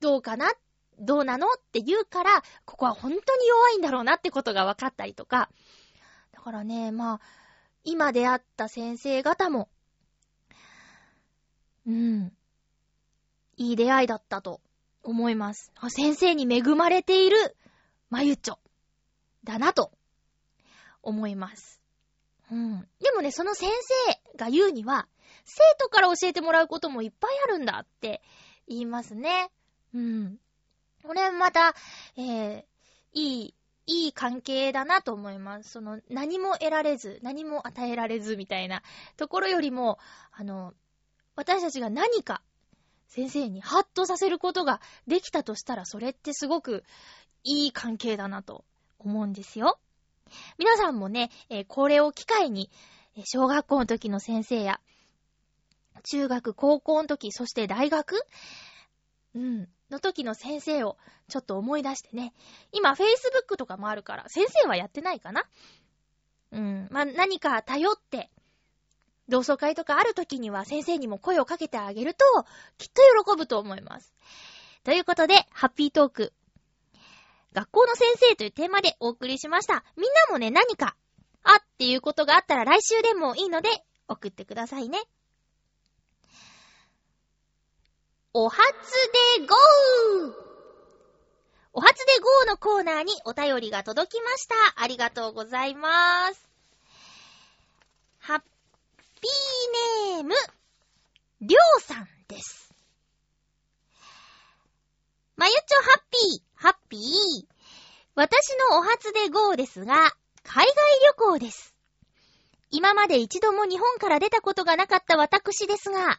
[0.00, 0.50] どうかなっ
[0.98, 1.46] どうなの？
[1.48, 5.50] って言うから、ここは本当に弱いんだろうなってことが分かったりとか。
[6.32, 7.20] だからね、まあ、
[7.84, 9.68] 今出会った先生方も、
[11.86, 12.32] うん、
[13.56, 14.60] いい出会いだったと
[15.02, 15.72] 思います。
[15.88, 17.56] 先生に恵まれている、
[18.10, 18.58] まゆちょ、
[19.44, 19.92] だなと、
[21.02, 21.80] 思います。
[22.50, 22.88] うん。
[23.00, 23.70] でもね、その先
[24.32, 25.06] 生が言うには、
[25.44, 28.22] 生徒から教えてもらうこともいっぱいあるんだって
[28.66, 29.50] 言いますね。
[29.92, 30.38] うん。
[31.06, 31.74] これまた、
[32.16, 32.64] えー、
[33.12, 33.54] いい、
[33.86, 35.70] いい関係だなと思います。
[35.70, 38.82] その、何も得られず、何も与えられずみたいな
[39.16, 39.98] ところよりも、
[40.32, 40.72] あの、
[41.36, 42.40] 私たちが何か
[43.08, 46.84] 先生にハッとさせることができたとしたら、それってすごく
[47.42, 48.64] いい関係だなと
[48.98, 49.78] 思うんですよ。
[50.58, 52.70] 皆さんもね、えー、これを機会に、
[53.24, 54.80] 小学校の時の先生や、
[56.04, 58.20] 中学、高校の時、そして大学？
[59.34, 60.96] うん、の時の先生を
[61.28, 62.32] ちょっと思い出してね。
[62.72, 65.44] 今、Facebook とかもあるから、先生はやってないかな
[66.52, 68.30] うん、まあ、何か頼って、
[69.28, 72.24] 同窓会とかある時には先生にも声をかけてあげると、
[72.78, 74.14] きっと喜ぶと思います。
[74.84, 76.32] ということで、ハッピートーク。
[77.52, 79.84] 学校の先生というテーマでお送りしました。
[79.96, 80.96] みんなもね、何か、
[81.42, 83.68] あっていうことがあったら来週でもいいので、
[84.08, 84.98] 送ってくださいね。
[88.36, 88.58] お初
[89.38, 90.32] でゴー
[91.72, 94.82] お初でゴーのコーナーにお便りが届きました。
[94.82, 96.50] ありがとうございます。
[98.18, 98.40] ハッ
[99.20, 100.34] ピーネーム、
[101.42, 102.74] りょうさんです。
[105.36, 107.00] まゆちょハッピー、ハッピー。
[108.16, 110.74] 私のお初で GO ですが、海外
[111.06, 111.72] 旅行です。
[112.72, 116.18] 今まで一度も日本から出たことがなかった私ですが、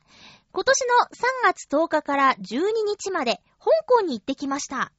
[0.55, 4.93] 今年の3月10日から12日まで香港に行ってきました。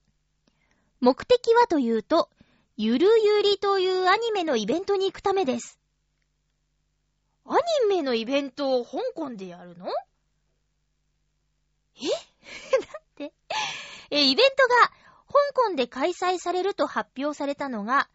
[1.01, 2.29] 目的はというと、
[2.77, 5.79] ゆるゆりというアニメのイベントに行くためです。
[7.47, 9.87] アニメのイベントを香港でやるの？
[11.97, 12.01] え？
[12.05, 13.33] だって
[14.11, 14.91] え、イベントが
[15.55, 18.11] 香港で開催されると発表されたのが、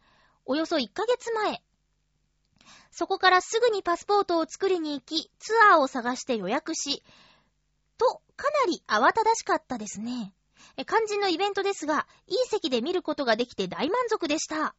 [0.45, 1.63] およそ1ヶ月前。
[2.91, 7.01] そこからすぐにパスポートを作りに行き、ツアーを探して予約し、
[8.01, 10.33] と、かなり慌ただしかったですね。
[10.87, 14.73] 肝心のイベントですが、いい席で見ることができて大満足でした。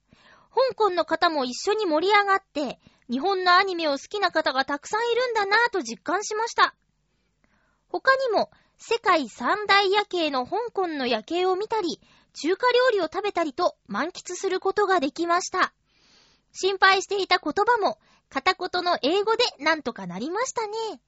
[0.50, 6.74] 香港の方も一緒に盛り上がって、日本のアニメを好きな方がたくさんいるんだなぁと実感しました。
[7.86, 12.00] 他にも、世界三大夜景の香港の夜景を見たり、
[12.32, 15.72] 中華料理を食べたりと満喫することができました。
[16.52, 21.00] 心配していた言葉も、片言の英語でなんとかなりましたね。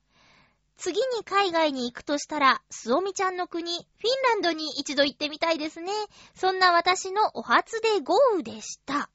[0.77, 3.87] 次に海外に行くとしたら、すおみちゃんの国、フィン
[4.31, 5.93] ランドに一度行ってみたいですね。
[6.35, 9.11] そんな私のお初で豪雨でした。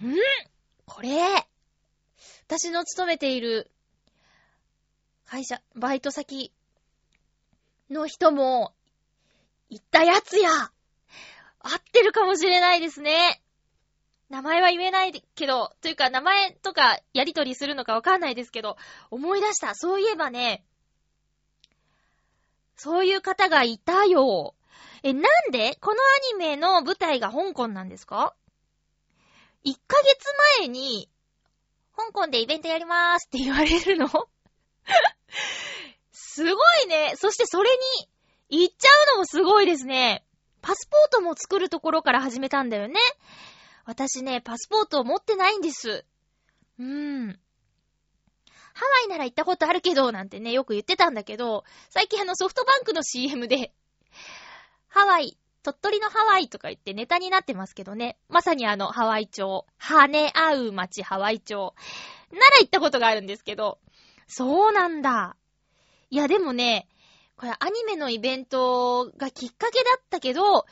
[0.00, 0.16] ん？
[0.86, 1.46] これ、
[2.46, 3.70] 私の勤めている
[5.26, 6.52] 会社、バイト先
[7.90, 8.72] の人も、
[9.68, 10.48] 行ったやつや
[11.60, 13.42] 合ってるかもしれないですね。
[14.28, 18.76] 名前は言えないけど、というか名前とかやりとりするのかわかんないですけど、
[19.10, 19.74] 思い出した。
[19.74, 20.64] そういえばね、
[22.76, 24.54] そういう方がいたよ。
[25.02, 28.34] え、なんでこのアニメの舞台が香港なんですか
[29.64, 31.08] ?1 ヶ月前に、
[31.96, 34.08] 香港でイベントやりまーすって言われるの？
[36.12, 36.50] すご
[36.84, 37.14] いね。
[37.16, 37.70] そしてそれ
[38.50, 40.24] に、行っちゃうのもすごいですね。
[40.62, 42.98] パスポートも作るところから始めたんだよね。
[43.88, 46.04] 私ね、パスポートを持ってないんです。
[46.78, 47.40] うーん。
[48.74, 53.72] ハワイなら行ったことあるけど、なんてね、よく言ってたんだけど、最近あのソフトバンクの CM で、
[54.88, 58.18] ハワイ、鳥取のハワイとか言ってネタになってますけどね。
[58.28, 61.72] まさにあのハワイ町、跳ね合う街ハワイ町。
[62.30, 63.78] なら行ったことがあるんですけど、
[64.26, 65.34] そうなんだ。
[66.10, 66.88] いやでもね、
[67.38, 70.66] これアニメのイベントがきっかけだったけど、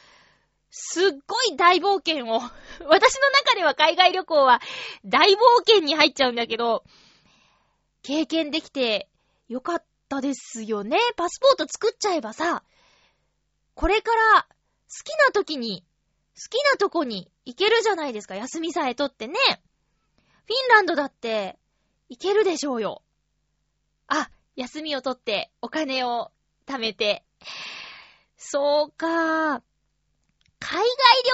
[0.78, 2.38] すっごい大冒険を
[2.84, 4.60] 私の中では海外旅行は
[5.06, 6.84] 大冒険に入っちゃうんだけど、
[8.02, 9.08] 経験できて
[9.48, 10.98] よかったですよね。
[11.16, 12.62] パスポート作っちゃえばさ、
[13.74, 14.48] これから好
[15.02, 15.82] きな時に、
[16.34, 18.34] 好きなとこに行けるじゃないですか。
[18.34, 19.34] 休みさえとってね。
[19.38, 21.58] フィンランドだって
[22.10, 23.02] 行けるでしょうよ。
[24.08, 26.32] あ、休みをとってお金を
[26.66, 27.24] 貯めて。
[28.36, 29.62] そうか。
[30.60, 30.88] 海外旅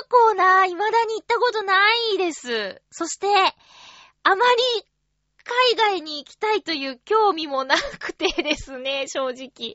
[0.09, 1.77] 行な、未だに行ったことな
[2.15, 2.83] いです。
[2.91, 3.27] そして、
[4.25, 4.87] あまり
[5.45, 9.75] 海外に行きたいという興味もなくてですね、 正直。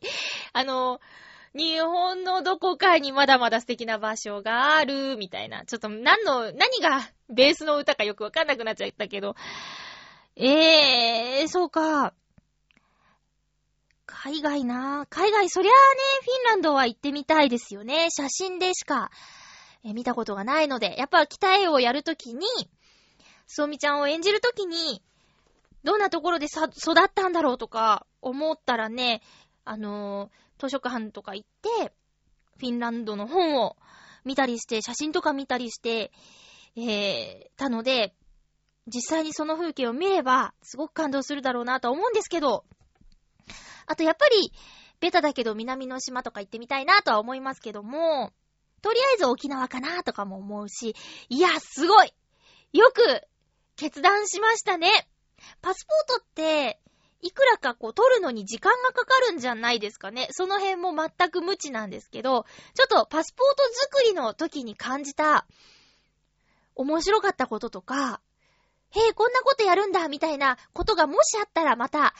[0.53, 0.99] あの、
[1.53, 5.65] 日本のどこかにまだまだ素敵な場所がある、みたいな。
[5.65, 9.35] ちょっと何の、何がベースの歌かよくわかんなくなっちゃったけど。
[10.35, 12.13] えー、そうか。
[14.07, 18.07] 海外な海外、そりゃあね、フィンランドは行ってみたいですよね。
[18.09, 19.11] 写真でしか、
[19.83, 20.95] え見たことがないので。
[20.97, 22.47] やっぱ北絵をやるときに、
[23.45, 25.03] そうみちゃんを演じるときに、
[25.83, 29.21] どんなところでさ、育ったんだろうとか思ったらね、
[29.65, 31.93] あのー、図書館とか行って、
[32.57, 33.75] フィンランドの本を
[34.23, 36.11] 見たりして、写真とか見たりして、
[36.77, 38.15] えー、たので、
[38.87, 42.63] 実際にその風景を見れば、すごく感動するだろうなと思うんですけど、
[43.87, 44.53] あとやっぱり、
[44.99, 48.31] ベタだけど南の島とか行ってみたいなとは思いますけども、
[48.81, 50.95] とりあえず沖縄かなとかも思うし、
[51.29, 52.13] いや、すごい
[52.73, 53.21] よく
[53.75, 54.89] 決断しましたね。
[55.61, 56.79] パスポートって、
[57.21, 60.27] いくらかこう取るのに時間がかかるんじゃないですかね。
[60.31, 65.47] その辺も全く無知なんですけど、ちょっとパスポート作りの時に感じた
[66.75, 68.21] 面白かったこととか、
[68.91, 72.13] へえ、こんなことやるんだ、みたいなことがもしあったらまた、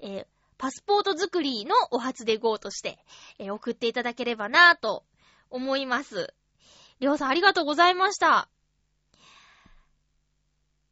[0.00, 0.26] えー、
[0.60, 2.98] パスポート作りのお初で GO として、
[3.38, 5.06] えー、送っていただければなぁと
[5.48, 6.34] 思います。
[7.00, 8.46] りょうさんありがとうございました。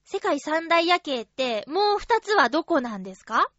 [0.06, 3.50] 世界三大夜景って、もう二つはどこなんですか？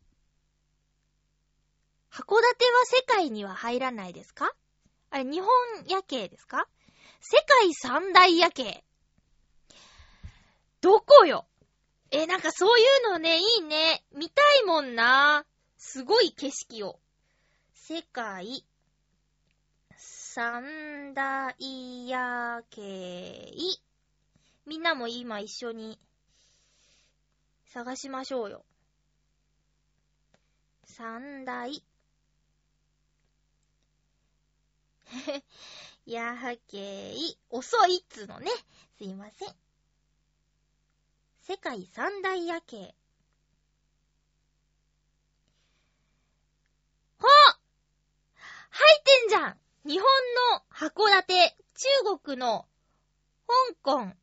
[2.12, 4.52] 函館は世界には入らないですか？
[5.12, 5.50] あれ、日本
[5.88, 6.68] 夜景ですか？
[7.22, 8.84] 世界三大夜景。
[10.82, 11.46] どこよ？
[12.10, 14.04] え、なんかそういうのね、いいね。
[14.12, 15.46] 見たいもんな。
[15.80, 17.00] すごい景色を。
[17.74, 18.66] 世界
[19.96, 23.80] 三大夜景。
[24.66, 25.98] みんなも今一緒に
[27.66, 28.66] 探しましょうよ。
[30.84, 31.82] 三大。
[36.06, 37.38] やはけい。
[37.50, 38.52] 遅いっつのね。
[38.98, 39.56] すいません。
[41.42, 42.94] 世界三大夜景。
[47.20, 47.28] ほ
[48.80, 50.08] 入ってんじゃん日本
[50.54, 52.66] の函館、中国の
[53.84, 54.14] 香港、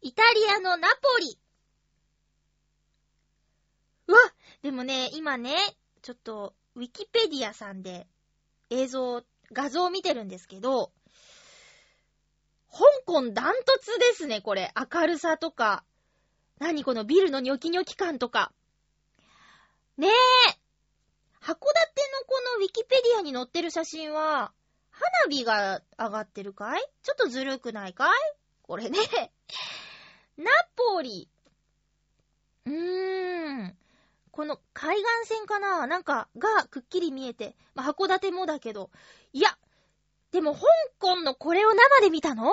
[0.00, 1.38] イタリアのナポリ、
[4.06, 4.18] うわ
[4.62, 5.54] でもね、今ね、
[6.02, 8.06] ちょっと、ウィキペディアさんで
[8.70, 9.22] 映像、
[9.52, 10.92] 画像を見てるんですけど、
[12.72, 14.72] 香港ダントツですね、これ。
[14.76, 15.84] 明るさとか。
[16.58, 18.52] 何このビルのニョキニョキ感とか。
[19.96, 20.59] ねえ。
[21.42, 21.56] 函館の
[22.26, 24.52] このウィキペディアに載ってる写真は、
[24.90, 26.82] 花火が上がってるかい？
[27.02, 28.10] ちょっとずるくないかい？
[28.62, 28.98] これね。
[30.36, 31.28] ナポリ。
[32.66, 33.76] うーん。
[34.30, 35.86] この海岸線かな？
[35.86, 37.56] なんか、がくっきり見えて。
[37.74, 38.90] まあ、函館もだけど。
[39.32, 39.56] いや、
[40.32, 40.60] でも香
[40.98, 42.50] 港のこれを生で見たの？
[42.50, 42.52] い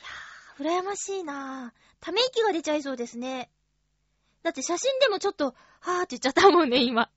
[0.00, 1.78] やー、羨ましいなぁ。
[2.00, 3.50] ため息が出ちゃいそうですね。
[4.44, 7.10] だって写真でもちょっと、はーって言っちゃったもんね、今。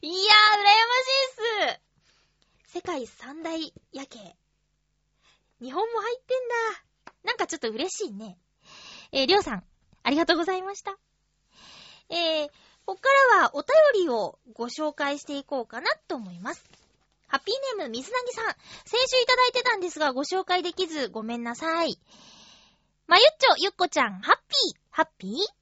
[0.00, 1.78] いやー、羨ましいっ
[2.68, 2.74] す。
[2.74, 3.58] 世界三大
[3.92, 4.36] 夜景。
[5.60, 7.14] 日本も入ってんだ。
[7.24, 8.38] なんかちょっと嬉しいね。
[9.12, 9.64] えー、りょうさん、
[10.02, 10.96] ありがとうございました。
[12.08, 12.50] えー、
[12.84, 16.64] こっからはお便りをご紹介していこうかなと思います。
[17.28, 18.44] ハッピーネーム、水なぎさん。
[18.84, 21.98] 先週いただいてたんですが、ご紹介できず、ごめんなさい。
[23.06, 25.61] まゆっちょ、ゆっこちゃん、ハッピー、ハッピー？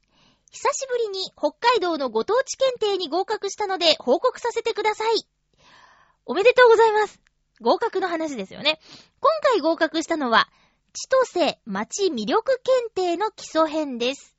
[0.50, 5.26] 久しぶりに北海道のご当地検定に合格したので報告させてください。
[6.26, 7.20] おめでとうございます。
[7.60, 8.80] 合格の話ですよね。
[9.20, 10.48] 今回合格したのは、
[10.92, 14.34] 千歳町魅力検定の基礎編です。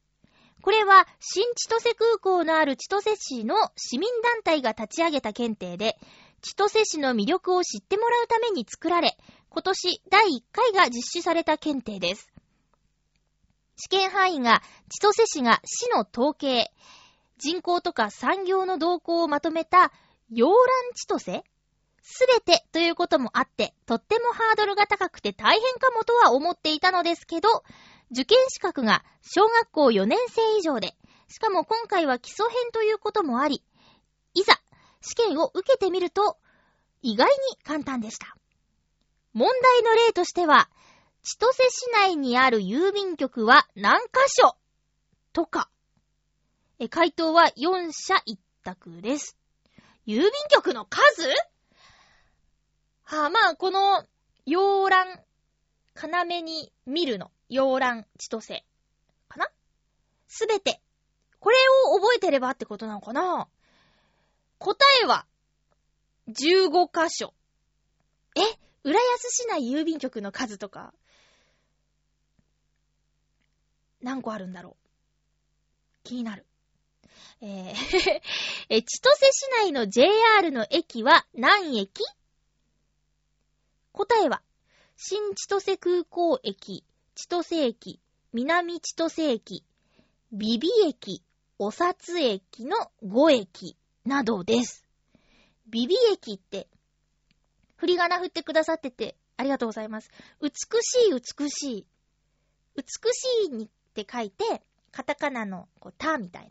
[0.61, 5.97] これは、新千歳空港のある千歳市の市民団体が立ち上げた検定で、
[6.41, 9.17] 千歳市の魅力を知ってもらうために作られ、
[9.49, 12.29] 今年第1回が実施された検定です。
[13.83, 16.71] 試験範囲が千歳市が市の統計、
[17.39, 19.91] 人口とか産業の動向をまとめた
[20.29, 20.55] 洋蘭
[20.93, 21.43] 千歳
[22.03, 27.49] すべてということもあって、とってもハードルが高くて大変かもとは思っていたのですけど、
[28.11, 30.95] 受験資格が小学校4年生以上で、
[31.27, 33.63] しかも今回は基礎編ということもあり、
[34.35, 34.61] いざ
[35.01, 36.37] 試験を受けてみると、
[37.01, 38.35] 意外に簡単でした。
[39.33, 40.69] 問題の例としては、
[41.23, 44.55] 千歳市内にある郵便局は何箇所？
[45.33, 45.69] とか。
[46.79, 49.37] え、回答は4社一択です。
[50.07, 51.27] 郵便局の数？
[53.03, 54.05] はあ、まあ、この、
[54.45, 55.19] 洋蘭、
[55.95, 57.31] 要に見るの。
[57.49, 58.65] 洋蘭千歳
[59.27, 59.47] かな
[60.27, 60.79] すべて
[61.41, 61.57] これ
[61.91, 63.47] を覚えてればってことなのかな
[64.57, 65.25] 答えは、
[66.29, 67.33] 15箇所。
[68.35, 68.41] え
[68.83, 70.93] 浦安市内郵便局の数とか、
[74.01, 74.75] 何個あるんだろう
[76.03, 76.45] 気になる。
[77.41, 78.21] えー
[78.69, 82.03] え、千歳市内の JR の駅は何駅？
[83.91, 84.41] 答えは、
[84.95, 86.85] 新千歳空港駅、
[87.15, 87.99] 千歳駅、
[88.33, 89.65] 南千歳駅、
[90.31, 91.23] ビビ駅、
[91.59, 93.75] お札駅の5駅
[94.05, 94.85] などです。
[95.67, 96.67] ビビ駅って、
[97.75, 100.09] 振り仮名振ってくださってて、ありがとうございます。
[100.41, 101.87] 美しい、美しい。
[102.75, 102.83] 美
[103.13, 104.61] しいにって書いて、
[104.91, 106.49] カタカナの、こう、タみたいな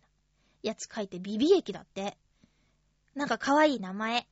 [0.63, 2.17] やつ書いてビビ駅だって。
[3.15, 4.27] なんか可愛い名前。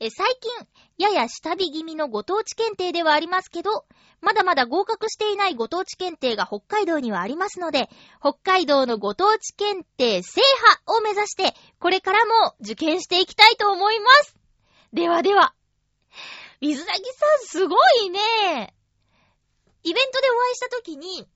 [0.00, 0.50] え、最近、
[0.98, 3.84] やや下火気味のご当地検定ではありますけど、
[4.20, 10.40] まだまだ合格していないご当地検定が北海道にはありますので、北海道のご当地検定制
[10.86, 14.36] 覇を目指して、これからも受験していきたいと思います。
[14.92, 15.54] ではでは。
[16.60, 18.74] 水崎さん、すごいね。
[19.82, 21.28] イベントでお会いしたときに、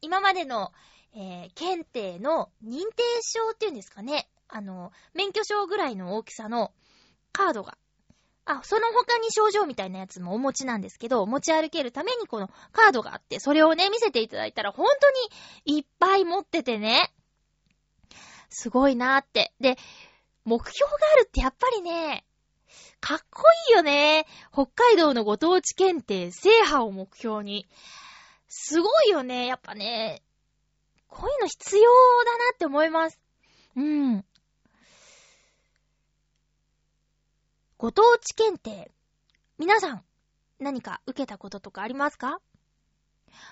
[0.00, 0.72] 今までの、
[1.14, 4.28] えー検定の認定証っていうんですかね。
[4.48, 6.72] あの、免許証ぐらいの大きさの
[7.32, 7.76] カードが。
[8.44, 17.12] あ、その他に症状みたいなやつもお持ちなんですけど、持ち歩けるためにこのカードがあって、それをね、見せていただいたら本当にいっぱい持っててね。
[18.48, 19.52] すごいなーって。
[19.60, 19.76] で、
[20.44, 22.24] 目標があるってやっぱりね、
[23.00, 24.26] かっこいいよね。
[24.52, 27.68] 北海道のご当地検定制覇を目標に。
[28.70, 29.46] すごいよね。
[29.46, 30.22] やっぱね、
[31.08, 31.90] こういうの必要
[32.24, 33.20] だなって思います。
[33.74, 34.24] うん。
[37.78, 38.92] ご当地検定。
[39.58, 40.04] 皆さん、
[40.60, 42.38] 何か受けたこととかありますか？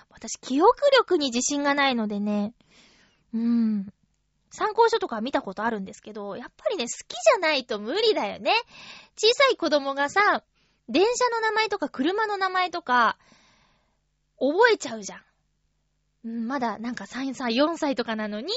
[0.09, 2.53] 私、記憶力に自信がないのでね、
[3.33, 3.93] うん。
[4.51, 8.53] 参考書とか見たことあるんですけど、やっぱりね、好きじゃないと無理だよね。
[9.17, 10.45] 小さい子供がさ、
[10.87, 13.17] 電車の名前とか車の名前とか、
[14.39, 15.17] 覚えちゃうじゃ
[16.23, 16.47] ん。
[16.47, 18.53] まだなんか3歳、4歳とかなのに、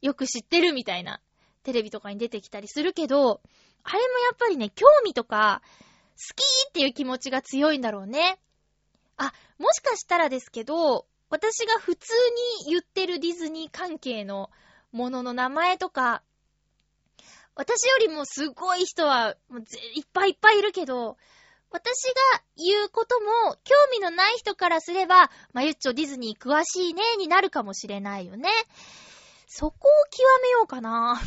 [0.00, 1.20] よく知ってるみたいな、
[1.62, 3.40] テレビとかに出てきたりするけど、
[3.82, 5.62] あれもやっぱりね、興味とか、
[6.16, 8.38] 好きっていう気持ちが強いんだろうね。
[9.16, 12.12] あ、もしかしたらですけど、私が普通
[12.64, 14.50] に言ってるディズニー関係の
[14.92, 16.22] ものの名前とか、
[17.54, 19.36] 私よりもすごい人は
[19.94, 21.16] いっぱいいっぱいいるけど、
[21.70, 28.48] 私が言うことも興味のない人からすれば、まゆっちょディズニー詳しいねになるかもしれないよね。
[29.46, 31.20] そこを極めようかな。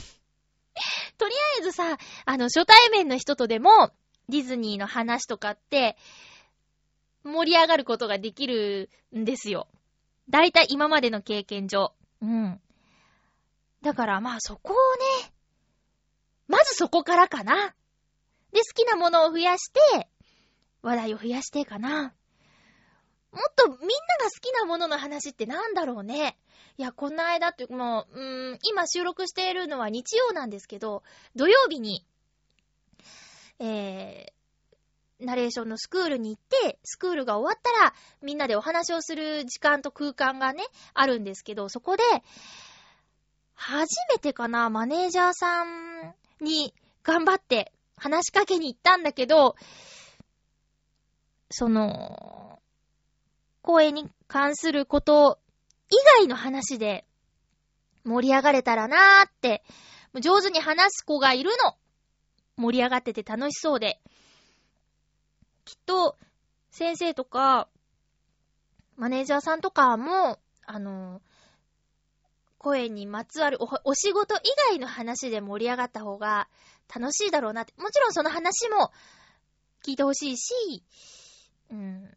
[1.17, 3.91] とりあえずさ、あの、初対面の人とでも、
[4.29, 5.97] ディズニーの話とかって、
[7.23, 9.67] 盛り上がることができるんですよ。
[10.29, 11.93] だいたい今までの経験上。
[12.21, 12.61] うん。
[13.81, 14.75] だからまあそこを
[15.25, 15.33] ね、
[16.47, 17.75] まずそこからかな。
[18.51, 20.07] で、好きなものを増やして、
[20.83, 22.13] 話題を増やしてかな。
[23.31, 23.89] もっとみんなが
[24.25, 26.37] 好きなものの話ってなんだろうね。
[26.77, 31.03] いや、この間って、もう、うーん、今収録しているのは日曜なんですけど、
[31.35, 32.05] 土曜日に、
[33.59, 40.63] えー、ナレーションのスクールに行って、スクールが終わったら、みんなでお話をする時間と空間がね、
[40.93, 42.03] あるんですけど、そこで、
[43.55, 46.73] 初めてかな、マネージャーさんに
[47.03, 49.55] 頑張って話しかけに行ったんだけど、
[51.55, 52.59] その、
[53.61, 55.37] 声に関すること
[55.91, 57.05] 以外の話で
[58.03, 59.63] 盛り上がれたらなーって、
[60.19, 61.75] 上手に話す子がいるの。
[62.57, 64.01] 盛り上がってて楽しそうで。
[65.63, 66.17] きっと、
[66.71, 67.69] 先生とか、
[68.95, 71.21] マネージャーさんとかも、あの、
[72.57, 74.39] 声にまつわるおお仕事以
[74.69, 76.49] 外の話で盛り上がった方が
[76.91, 77.75] 楽しいだろうなって。
[77.77, 78.91] もちろんその話も
[79.85, 80.83] 聞いてほしいし、
[81.73, 82.07] うん、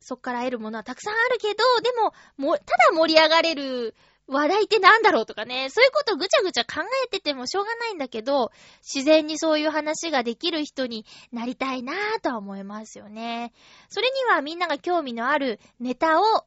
[0.00, 3.94] そっから得るものはたくさんあるけど、でも、も、ただ盛り上がれる
[4.26, 8.52] 話題ってなんだろうとかね、そういうことぐちゃぐちゃ考えててもしょうがないんだけど、
[8.82, 13.52] 自然にそういう話ができる人になりたいなぁとは思いますよね。
[13.88, 16.44] それにはみんなが興味のあるネタを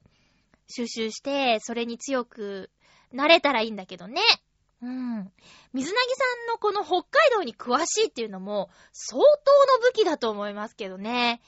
[0.68, 2.70] 収集して、それに強く
[3.12, 4.22] なれたらいいんだけどね。
[4.84, 5.32] うん。
[5.74, 11.42] 水なぎさんのこの北海道に詳しいっていうのも相当の武器だと思いますけどね。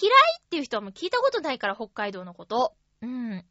[0.00, 2.74] 嫌いっていう人はもう聞いたことないから、北海道のこと。
[3.02, 3.44] うん。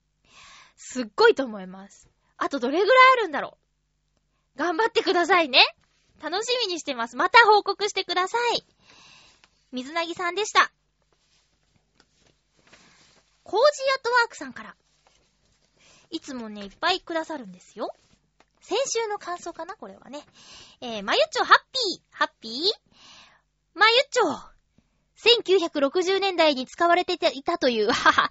[0.76, 2.10] すっごいと思います。
[2.38, 3.58] あとどれぐらいあるんだろ
[4.56, 4.60] う。
[4.60, 5.64] 頑張ってくださいね。
[6.22, 7.16] 楽しみにしてます。
[7.16, 8.66] また報告してください。
[9.72, 10.72] 水なぎさんでした。
[13.44, 14.76] コージー at work さんから。
[16.12, 17.94] いつもね、いっぱいくださるんですよ。
[18.62, 20.26] 先週の感想かなこれはね。
[20.82, 22.54] えー、まゆっちょハッピー、ハッピー？
[23.74, 24.59] まゆっちょ
[25.20, 28.30] 1960年代に使われていたという、はは、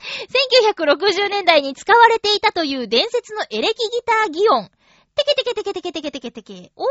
[0.74, 4.70] 1960年代に使われていたという伝説のエレキギターギオン。
[5.14, 6.84] テケテケテケテケテケテケテケを、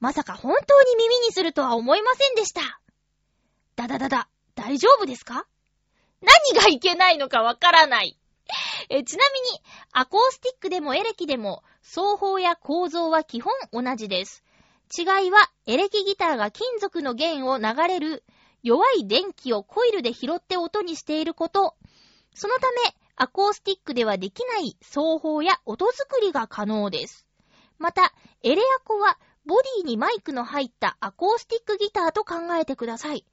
[0.00, 2.60] まさか本当に耳にするとは思いませんでした。
[3.76, 5.46] だだだだ、大丈夫ですか？
[6.20, 8.18] 何がいけないのかわからない。
[8.90, 9.60] えちなみに、
[9.92, 14.42] アコースティックでもエレキでも、奏法や構造は基本同じです。
[14.96, 18.24] 違いは、エレキギターが金属の弦を流れる
[18.62, 21.76] 弱い電気をコイルで拾って音にしていること。
[22.34, 27.26] そのため、アコースティックではできない奏法や音作りが可能です。
[27.78, 33.24] また、エレアコはボディにマイクの入ったアコースティックギターと考えてください。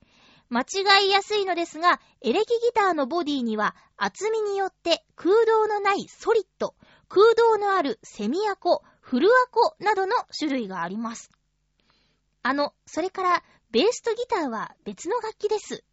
[0.49, 6.75] 間違いやすいのですが、エレキギターのボディには厚みによって空洞のないソリッド、
[7.09, 11.31] 空洞のあるセミアコ、フルアコなどの種類があります。
[12.43, 13.43] あの、それから、
[13.75, 15.83] ベースとギターは別の楽器です。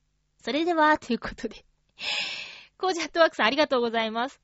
[0.40, 1.64] それでは、ということで。
[2.78, 4.40] コージャットワークさんありがとうございます。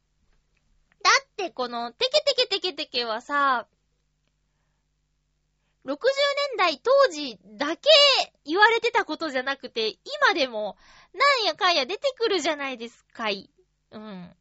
[1.05, 3.69] だってこの、テケテケテケテケはさ、
[5.85, 5.99] 60年
[6.57, 7.89] 代当時だけ
[8.45, 10.77] 言われてたことじゃなくて、今でも
[11.15, 13.53] なんやかんや出てくるじゃないですかい。
[13.93, 14.37] うん。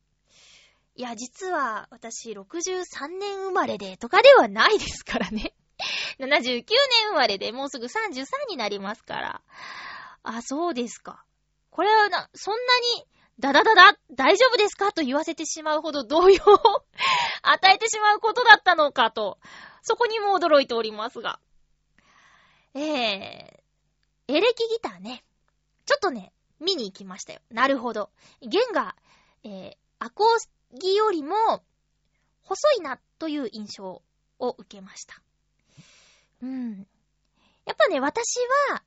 [0.96, 5.54] いや、実は私63年生まれでとかではないですからね。
[6.20, 6.66] 79年
[7.10, 9.42] 生まれでもうすぐ33になりますから。
[10.24, 11.24] あ、そうですか。
[11.70, 12.60] これはな、そんな
[12.98, 13.08] に、
[13.40, 16.86] ダダダダ、大丈夫ですかと言わせてしまうほど動揺を
[17.44, 19.38] 与えてしまうことだったのかと
[19.84, 21.40] そこにも驚いておりますが。
[22.74, 25.24] えー、エレキギターね。
[25.86, 27.40] ちょっとね、見に行きましたよ。
[27.50, 28.10] なるほど。
[28.42, 28.96] 弦が、
[29.44, 31.64] えー、アコーギよりも、
[32.42, 34.02] 細いな、という印象
[34.40, 35.22] を受けました。
[36.42, 36.88] うん。
[37.66, 38.40] やっぱね、私
[38.72, 38.84] は、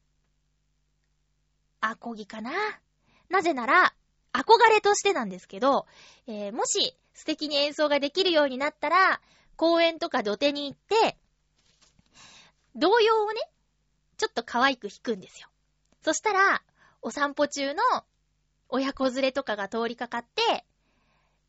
[1.80, 2.52] アコギかな。
[3.28, 3.94] なぜなら、
[4.32, 5.86] 憧れとしてなんですけど、
[6.26, 9.20] えー、もし素敵に演奏ができるようになったら、
[9.56, 11.16] 公園とか土手に行って、
[12.76, 13.40] 童謡をね、
[14.16, 15.48] ちょっと可愛く弾くんですよ。
[16.02, 16.62] そしたら、
[17.02, 17.82] お散歩中の
[18.68, 20.64] 親子連れとかが通りかかって、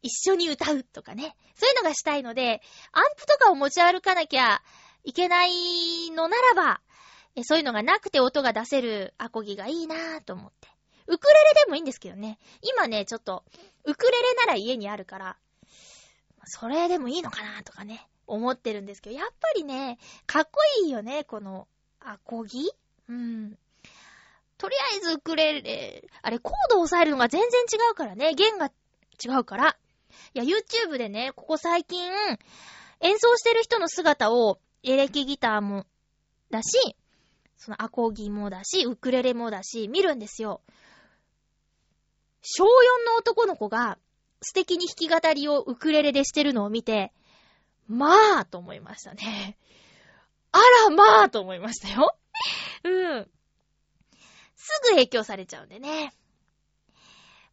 [0.02, 1.36] 一緒に歌うとかね。
[1.56, 4.64] そういうのがしたいので、アンプとかを持ち歩かなきゃ
[5.04, 6.82] いけないのならば、
[7.44, 10.68] そういうのがなくて音が出せるアコギがいいなぁと思って。
[11.08, 12.38] ウクレレでもいいんですけどね。
[12.62, 13.44] 今ね、ちょっと、
[13.86, 15.38] ウクレレなら家にあるから、
[16.46, 21.68] それでもいいのかなとかね、思ってるんですけど、やっぱりね、かっこいいよね、この、
[22.00, 22.70] アコギ
[23.10, 23.58] うん。
[24.58, 28.68] とりあえずウクレレ、あれ、コードを押さえるのが全然違うからね、弦が
[29.24, 29.78] 違うから。
[30.34, 32.12] いや、YouTube でね、ここ最近、
[33.00, 35.86] 演奏してる人の姿を、エレキギターも
[36.50, 36.96] だし、
[37.58, 40.62] そのアコギもだし、ウクレレもだし、見るんですよ。
[42.42, 42.68] 小4
[43.08, 43.98] の男の子が、
[44.42, 47.14] 素敵に弾き語りをウクレレでしてるのを見て、
[47.88, 49.58] まあと思いましたね。
[50.52, 50.60] あ
[50.90, 52.16] らまあと思いましたよ。
[52.84, 53.30] うん。
[54.56, 56.14] すぐ影響されちゃうんでね。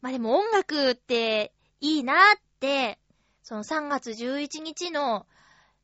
[0.01, 2.17] まあでも音楽っていいなっ
[2.59, 2.99] て、
[3.43, 5.27] その3月11日の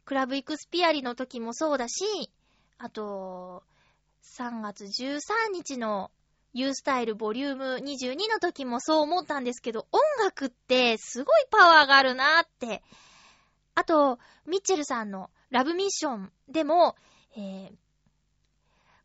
[0.06, 2.32] クラブイクスピアリの時もそうだし、
[2.78, 3.64] あと、
[4.38, 5.20] 3月13
[5.52, 6.12] 日の
[6.54, 12.84] ユースタイルボリューム22の時もそう思ったんですけど、音楽ってすごいパワーがあるなって。
[13.74, 16.96] あと、ミッチェルさんのラブミッションでも、
[17.36, 17.72] えー、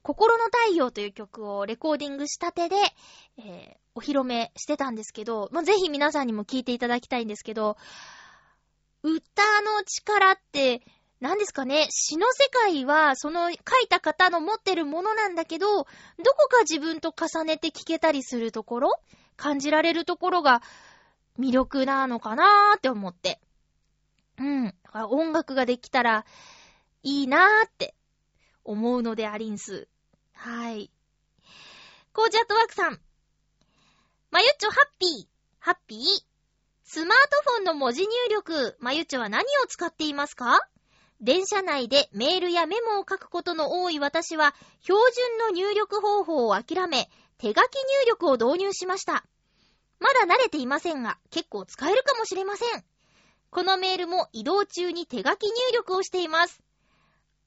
[0.02, 2.76] 心の太陽という曲をレコーディングしたてで、
[3.38, 7.76] えー、お披露目してたんですけど、ぜひ皆さんにも聴いていただきたいんですけど、
[9.02, 10.82] 歌の力って
[11.20, 19.00] 何ですかね、詩の世界は、その書いた方の持ってるものなんだけど、どこか自分と重ねて聞けたりするところ
[19.36, 20.62] 感じられるところが
[21.38, 23.38] 魅力なのかなーって思って。
[24.38, 24.74] うん。
[25.10, 26.24] 音楽ができたら
[27.02, 27.94] いいなーって
[28.64, 29.88] 思うのでありんす。
[30.32, 30.90] はい。
[32.14, 32.98] コージャットワークさん。
[34.30, 35.28] まゆっちょハッピー。
[35.58, 36.29] ハッピー。
[36.92, 40.58] スマートフォンの文字入力、まゆちょは何を使っていますか？
[41.20, 49.24] 電車内でメールやメモを書くことの多い私は、標準の入力方法を諦め、手書き入力を導入しました。
[50.00, 52.84] まだ慣れていませんが、結構使えるかもしれません。
[53.50, 56.60] このメールも移動中に手書き入力をしています。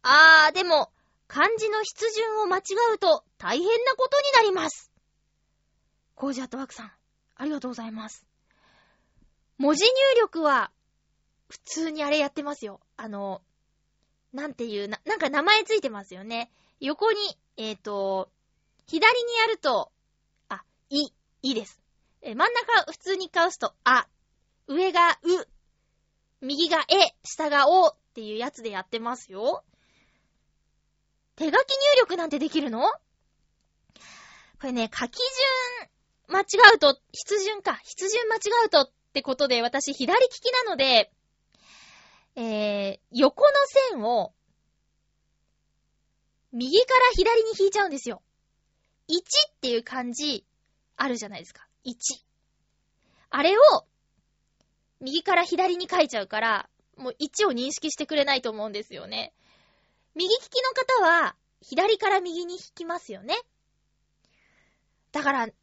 [0.03, 0.89] あー、でも、
[1.27, 2.61] 漢字の筆順を間違
[2.95, 4.89] うと大変なことになります。
[6.15, 6.91] コージャットワークさん、
[7.35, 8.25] ありがとうございます。
[9.57, 10.71] 文字入力は、
[11.49, 12.79] 普通にあれやってますよ。
[12.97, 13.41] あの、
[14.33, 16.51] なんていう、な、なんか名前ついてますよね。
[16.79, 17.17] 横に、
[17.57, 18.31] えっ、と、
[18.87, 19.91] 左にやると、
[20.49, 21.09] あ、い、
[21.43, 21.79] いです。
[22.21, 24.07] え、真ん中普通に返すと、あ、
[24.67, 25.47] 上がう、
[26.41, 29.63] 右がえ、下がおっていうやつでやってますよ。
[31.35, 31.59] 手書き入
[31.99, 32.81] 力なんてできるの？
[34.59, 35.17] これね、書き
[36.27, 37.75] 順間違うと、筆順か。
[37.83, 41.11] 筆順間違うとってことで、私左利きなので、
[42.35, 43.51] えー、横の
[43.91, 44.33] 線を、
[46.51, 48.23] 右から左に引いちゃうんですよ。
[49.07, 49.17] 1
[49.51, 50.43] っていう漢字、
[50.97, 51.67] あるじゃないですか。
[51.85, 51.93] 1。
[53.29, 53.61] あれを、
[54.99, 59.31] 右から左に書いちゃうから、もう1を認識してくれないと思うんですよね。
[60.15, 63.35] 右利きの方は、左から右に引きますよね。
[65.11, 65.53] だから、きっ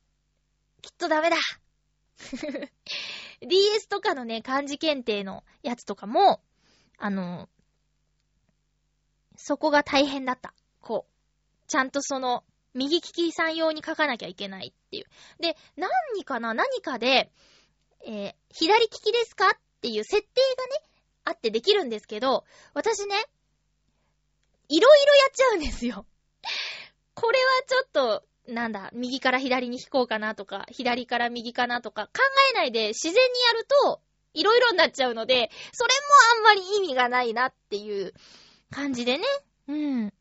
[0.96, 1.36] とダメだ。
[3.42, 6.40] DS とかのね、漢字検定のやつとかも、
[6.98, 7.48] あの、
[9.36, 10.52] そこが大変だった。
[10.80, 11.66] こう。
[11.66, 15.04] ちゃんとその、右利きさん用に書かなきゃいけないっていう。
[15.40, 17.32] で、何かな何かで、
[18.06, 20.90] えー左利きですかっていう設定がね、
[21.24, 23.14] あってできるんですけど、私ね、
[24.68, 26.04] いろいろやっちゃうんですよ。
[27.14, 32.12] これはちょっと、なんだ、右から左に引こうかなとか、左から右かなとか、考
[32.52, 34.00] えないで自然にやると、
[34.34, 36.00] いろいろになっちゃうので、それも
[36.38, 38.12] あんまり意味がないなっていう
[38.70, 39.24] 感じでね。
[39.68, 40.12] うん。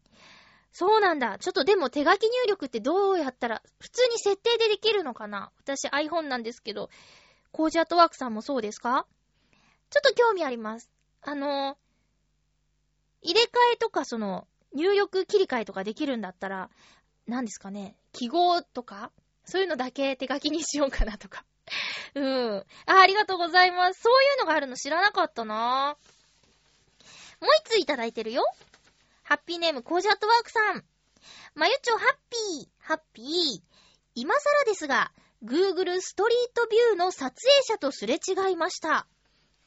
[0.72, 1.38] そうなんだ。
[1.40, 6.90] ちょっとでも手書き入力ってどうやったら、普通に設定でできるのかな私 iPhone なんですけど、
[7.52, 9.06] コージアットワークさんもそうですか？
[9.90, 10.90] ちょっと興味あります。
[11.22, 11.78] あの、
[13.22, 16.70] 入れ替えとかその、入力切り替えとかできるんだったら、
[17.28, 19.12] 何ですかね、記号とか
[19.46, 21.44] そういうのだけ手書きにしようかなとか。
[22.16, 22.66] うん。
[22.86, 24.02] あ、ありがとうございます。
[24.02, 25.98] そういうのがあるの知らなかったな
[27.40, 28.44] もう一ついただいてるよ。
[29.24, 30.84] ハッピーネーム、コージアットワークさん。
[31.56, 33.62] まゆちょ、ハッピー、ハッピー。
[34.16, 35.12] 今更ですが、
[35.44, 39.08] Google ストリートビューの撮影者とすれ違いました。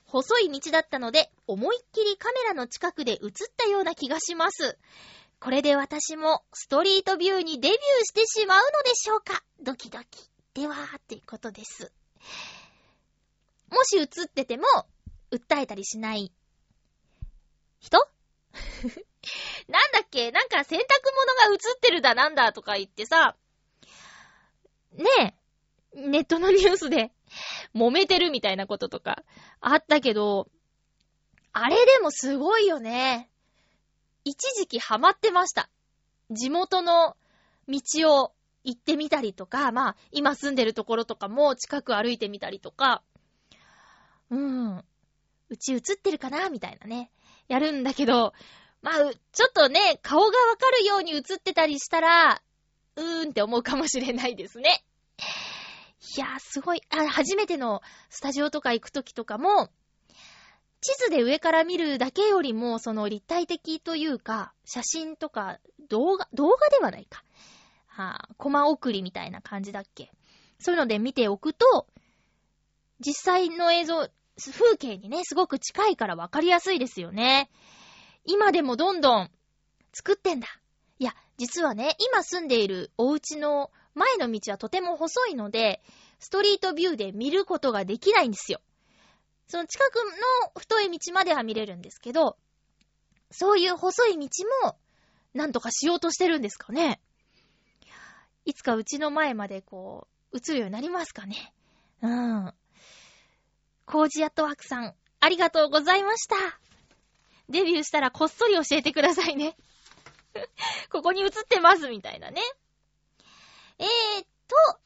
[0.04, 3.20] 細い道だったので、思いっきりカメラの近くで映っ
[3.56, 4.78] たような気がします。
[5.42, 9.42] これで私もストリートビューにデビューしてしまうのでしょうか？
[9.60, 10.30] ドキドキ。
[10.54, 11.90] では、っていうことです。
[13.68, 14.62] もし映ってても、
[15.32, 16.30] 訴えたりしない
[17.80, 17.98] 人？
[19.66, 20.30] なんだっけ？
[20.30, 20.82] なんか洗濯
[21.42, 23.34] 物が映ってるだなんだとか言ってさ、
[24.92, 25.34] ね
[25.92, 27.10] え、ネットのニュースで
[27.74, 29.24] 揉めてるみたいなこととか
[29.60, 30.48] あったけど、
[31.52, 33.28] あれでもすごいよね。
[34.24, 35.68] 一時期ハマってました。
[36.30, 37.16] 地元の
[37.68, 37.80] 道
[38.22, 38.32] を
[38.64, 43.02] 行ってみたりとか、まあ、今住んでるところとかも近く歩いてみたりとか、
[44.30, 44.84] うん。
[45.48, 47.10] うち映ってるかなみたいなね。
[47.48, 48.32] やるんだけど、
[48.80, 52.42] まあ、ちょっとね、顔がわかるように映ってたりしたら、
[52.96, 54.84] うーんって思うかもしれないですね。
[56.16, 56.80] いやー、すごい。
[56.90, 59.70] あ、初めてのスタジオとか行くときとかも、
[60.82, 67.22] 地図で上から見るだけよりも、その立体的というか、写真とか、動画、動画ではないか。
[67.86, 70.10] はあ、コマ送りみたいな感じだっけ。
[70.58, 71.86] そういうので見ておくと、
[72.98, 77.48] 実際の映像、風景にね、すごく近いからわかりやすいですよね。
[78.24, 79.30] 今でもどんどん
[79.92, 80.48] 作ってんだ。
[80.98, 85.80] いや、実はね、今住んでいるお家の前の道はとても細いので、
[86.18, 88.60] ストリートビューで見ることができないんですよ。
[89.52, 90.02] その近くの
[90.58, 92.38] 太い道までは見れるんですけど、
[93.30, 94.26] そういう細い道
[94.64, 94.78] も、
[95.34, 97.02] なんとかしようとしてるんですかね。
[98.46, 101.52] いつかうちの前までこう、映るようになりますかね。
[102.00, 102.54] うん。
[103.84, 106.36] コージアットワークさん、ありがとうございました。
[107.50, 109.54] デビューしたらこっそり教えてくださいね。
[110.88, 112.40] ここに映ってます、みたいなね。
[113.78, 114.80] えーっと、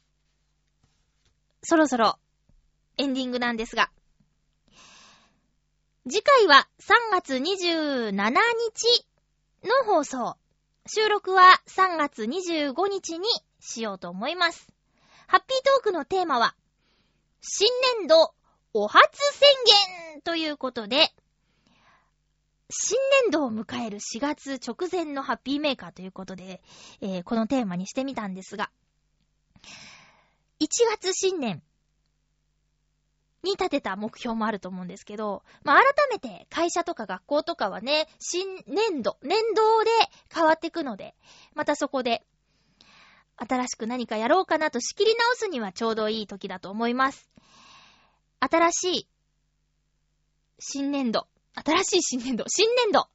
[1.63, 2.19] そろそろ、
[2.99, 3.93] エンディングなんですが。
[6.09, 8.23] 次回は3月27日
[9.65, 10.37] の放送。
[10.87, 13.29] 収録は3月25日に
[13.59, 14.69] しようと思います。
[15.27, 16.55] ハッピートークのテーマは、
[17.41, 18.33] 新年度
[18.73, 19.03] お初
[19.33, 19.49] 宣
[20.15, 21.13] 言ということで、
[22.71, 26.63] 新年度を迎える4月直前のハッピーメーカーということで、
[27.01, 28.71] えーこのテーマにしてみたんですが、
[30.61, 31.65] 1月新年
[33.47, 39.91] に立てた目標もあると思うんですけど、まあ、改めて会社とか学校とかはね、新年度、年度で
[40.33, 41.15] 変わっていくので、
[41.55, 42.23] またそこで
[43.37, 47.31] 新しく何かやろうかなと仕切り直すにはちょうどいい時だと思います。
[48.41, 49.09] 新しい
[50.59, 53.09] 新年度、新しい新年度、新年度、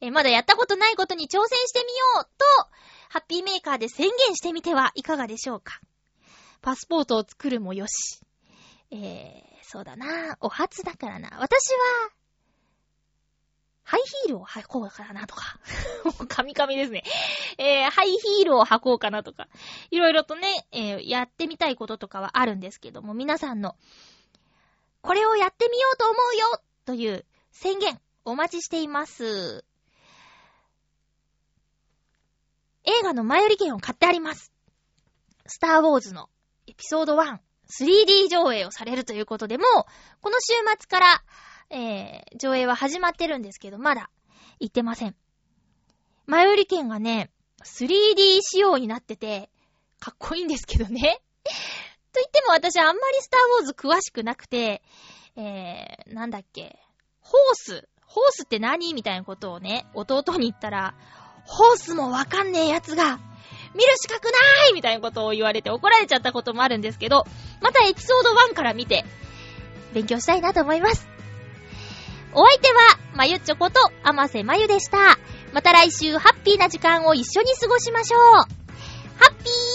[0.00, 1.84] えまだやったことないことに挑戦してみ
[2.18, 2.44] ようと、
[3.08, 5.80] ハッピーメーカーで宣言してみてはいかがでしょうか。
[6.60, 8.20] パスポートを作るもよし。
[8.90, 10.36] えー、そうだな。
[10.40, 11.30] お初だからな。
[11.40, 12.10] 私は、
[13.84, 15.58] ハイヒールを履こうかなとか。
[16.04, 17.02] もうカミカミですね。
[17.56, 19.48] えー、ハイヒールを履こうかなとか。
[19.90, 23.78] いろいろとね、えー、やってみたいこととかはあるんですけども、皆さんの、
[25.00, 29.64] これをやってみようと思うよという宣言、お待ちしています。
[32.84, 34.52] 映画の前売り券を買ってあります。
[35.46, 36.28] スターウォーズの
[36.66, 37.38] エピソード1、
[37.80, 39.66] 3D 上映をされるということで、もう、
[40.20, 41.24] この週末から、
[41.70, 44.10] えー、上映は始まってるんですけど、まだ
[44.60, 45.16] 行ってません。
[46.26, 47.30] 前売り券がね、
[47.64, 49.50] 3D 仕様になってて、
[49.98, 51.22] かっこいいんですけどね。
[52.12, 54.82] と言っても私はあんまりスターウォーズ詳しくなくて、
[55.36, 56.78] えー、なんだっけ、
[57.20, 58.92] ホース、ホースって何？
[58.92, 60.94] みたいなことをね、弟に言ったら、
[61.46, 63.20] ホースもわかんねえやつが、
[63.74, 67.24] 見る資格ないみたいなことを言われて怒られちゃったこともあるんですけど、
[67.60, 69.04] またエピソード1から見て、
[69.92, 71.08] 勉強したいなと思います。
[72.34, 72.80] お相手は、
[73.14, 75.18] まゆっちょこと、あませまゆでした。
[75.52, 78.20] また来週ハッピーな時間を一緒に過ごしましょう。
[78.20, 78.46] ハ
[79.30, 79.71] ッピー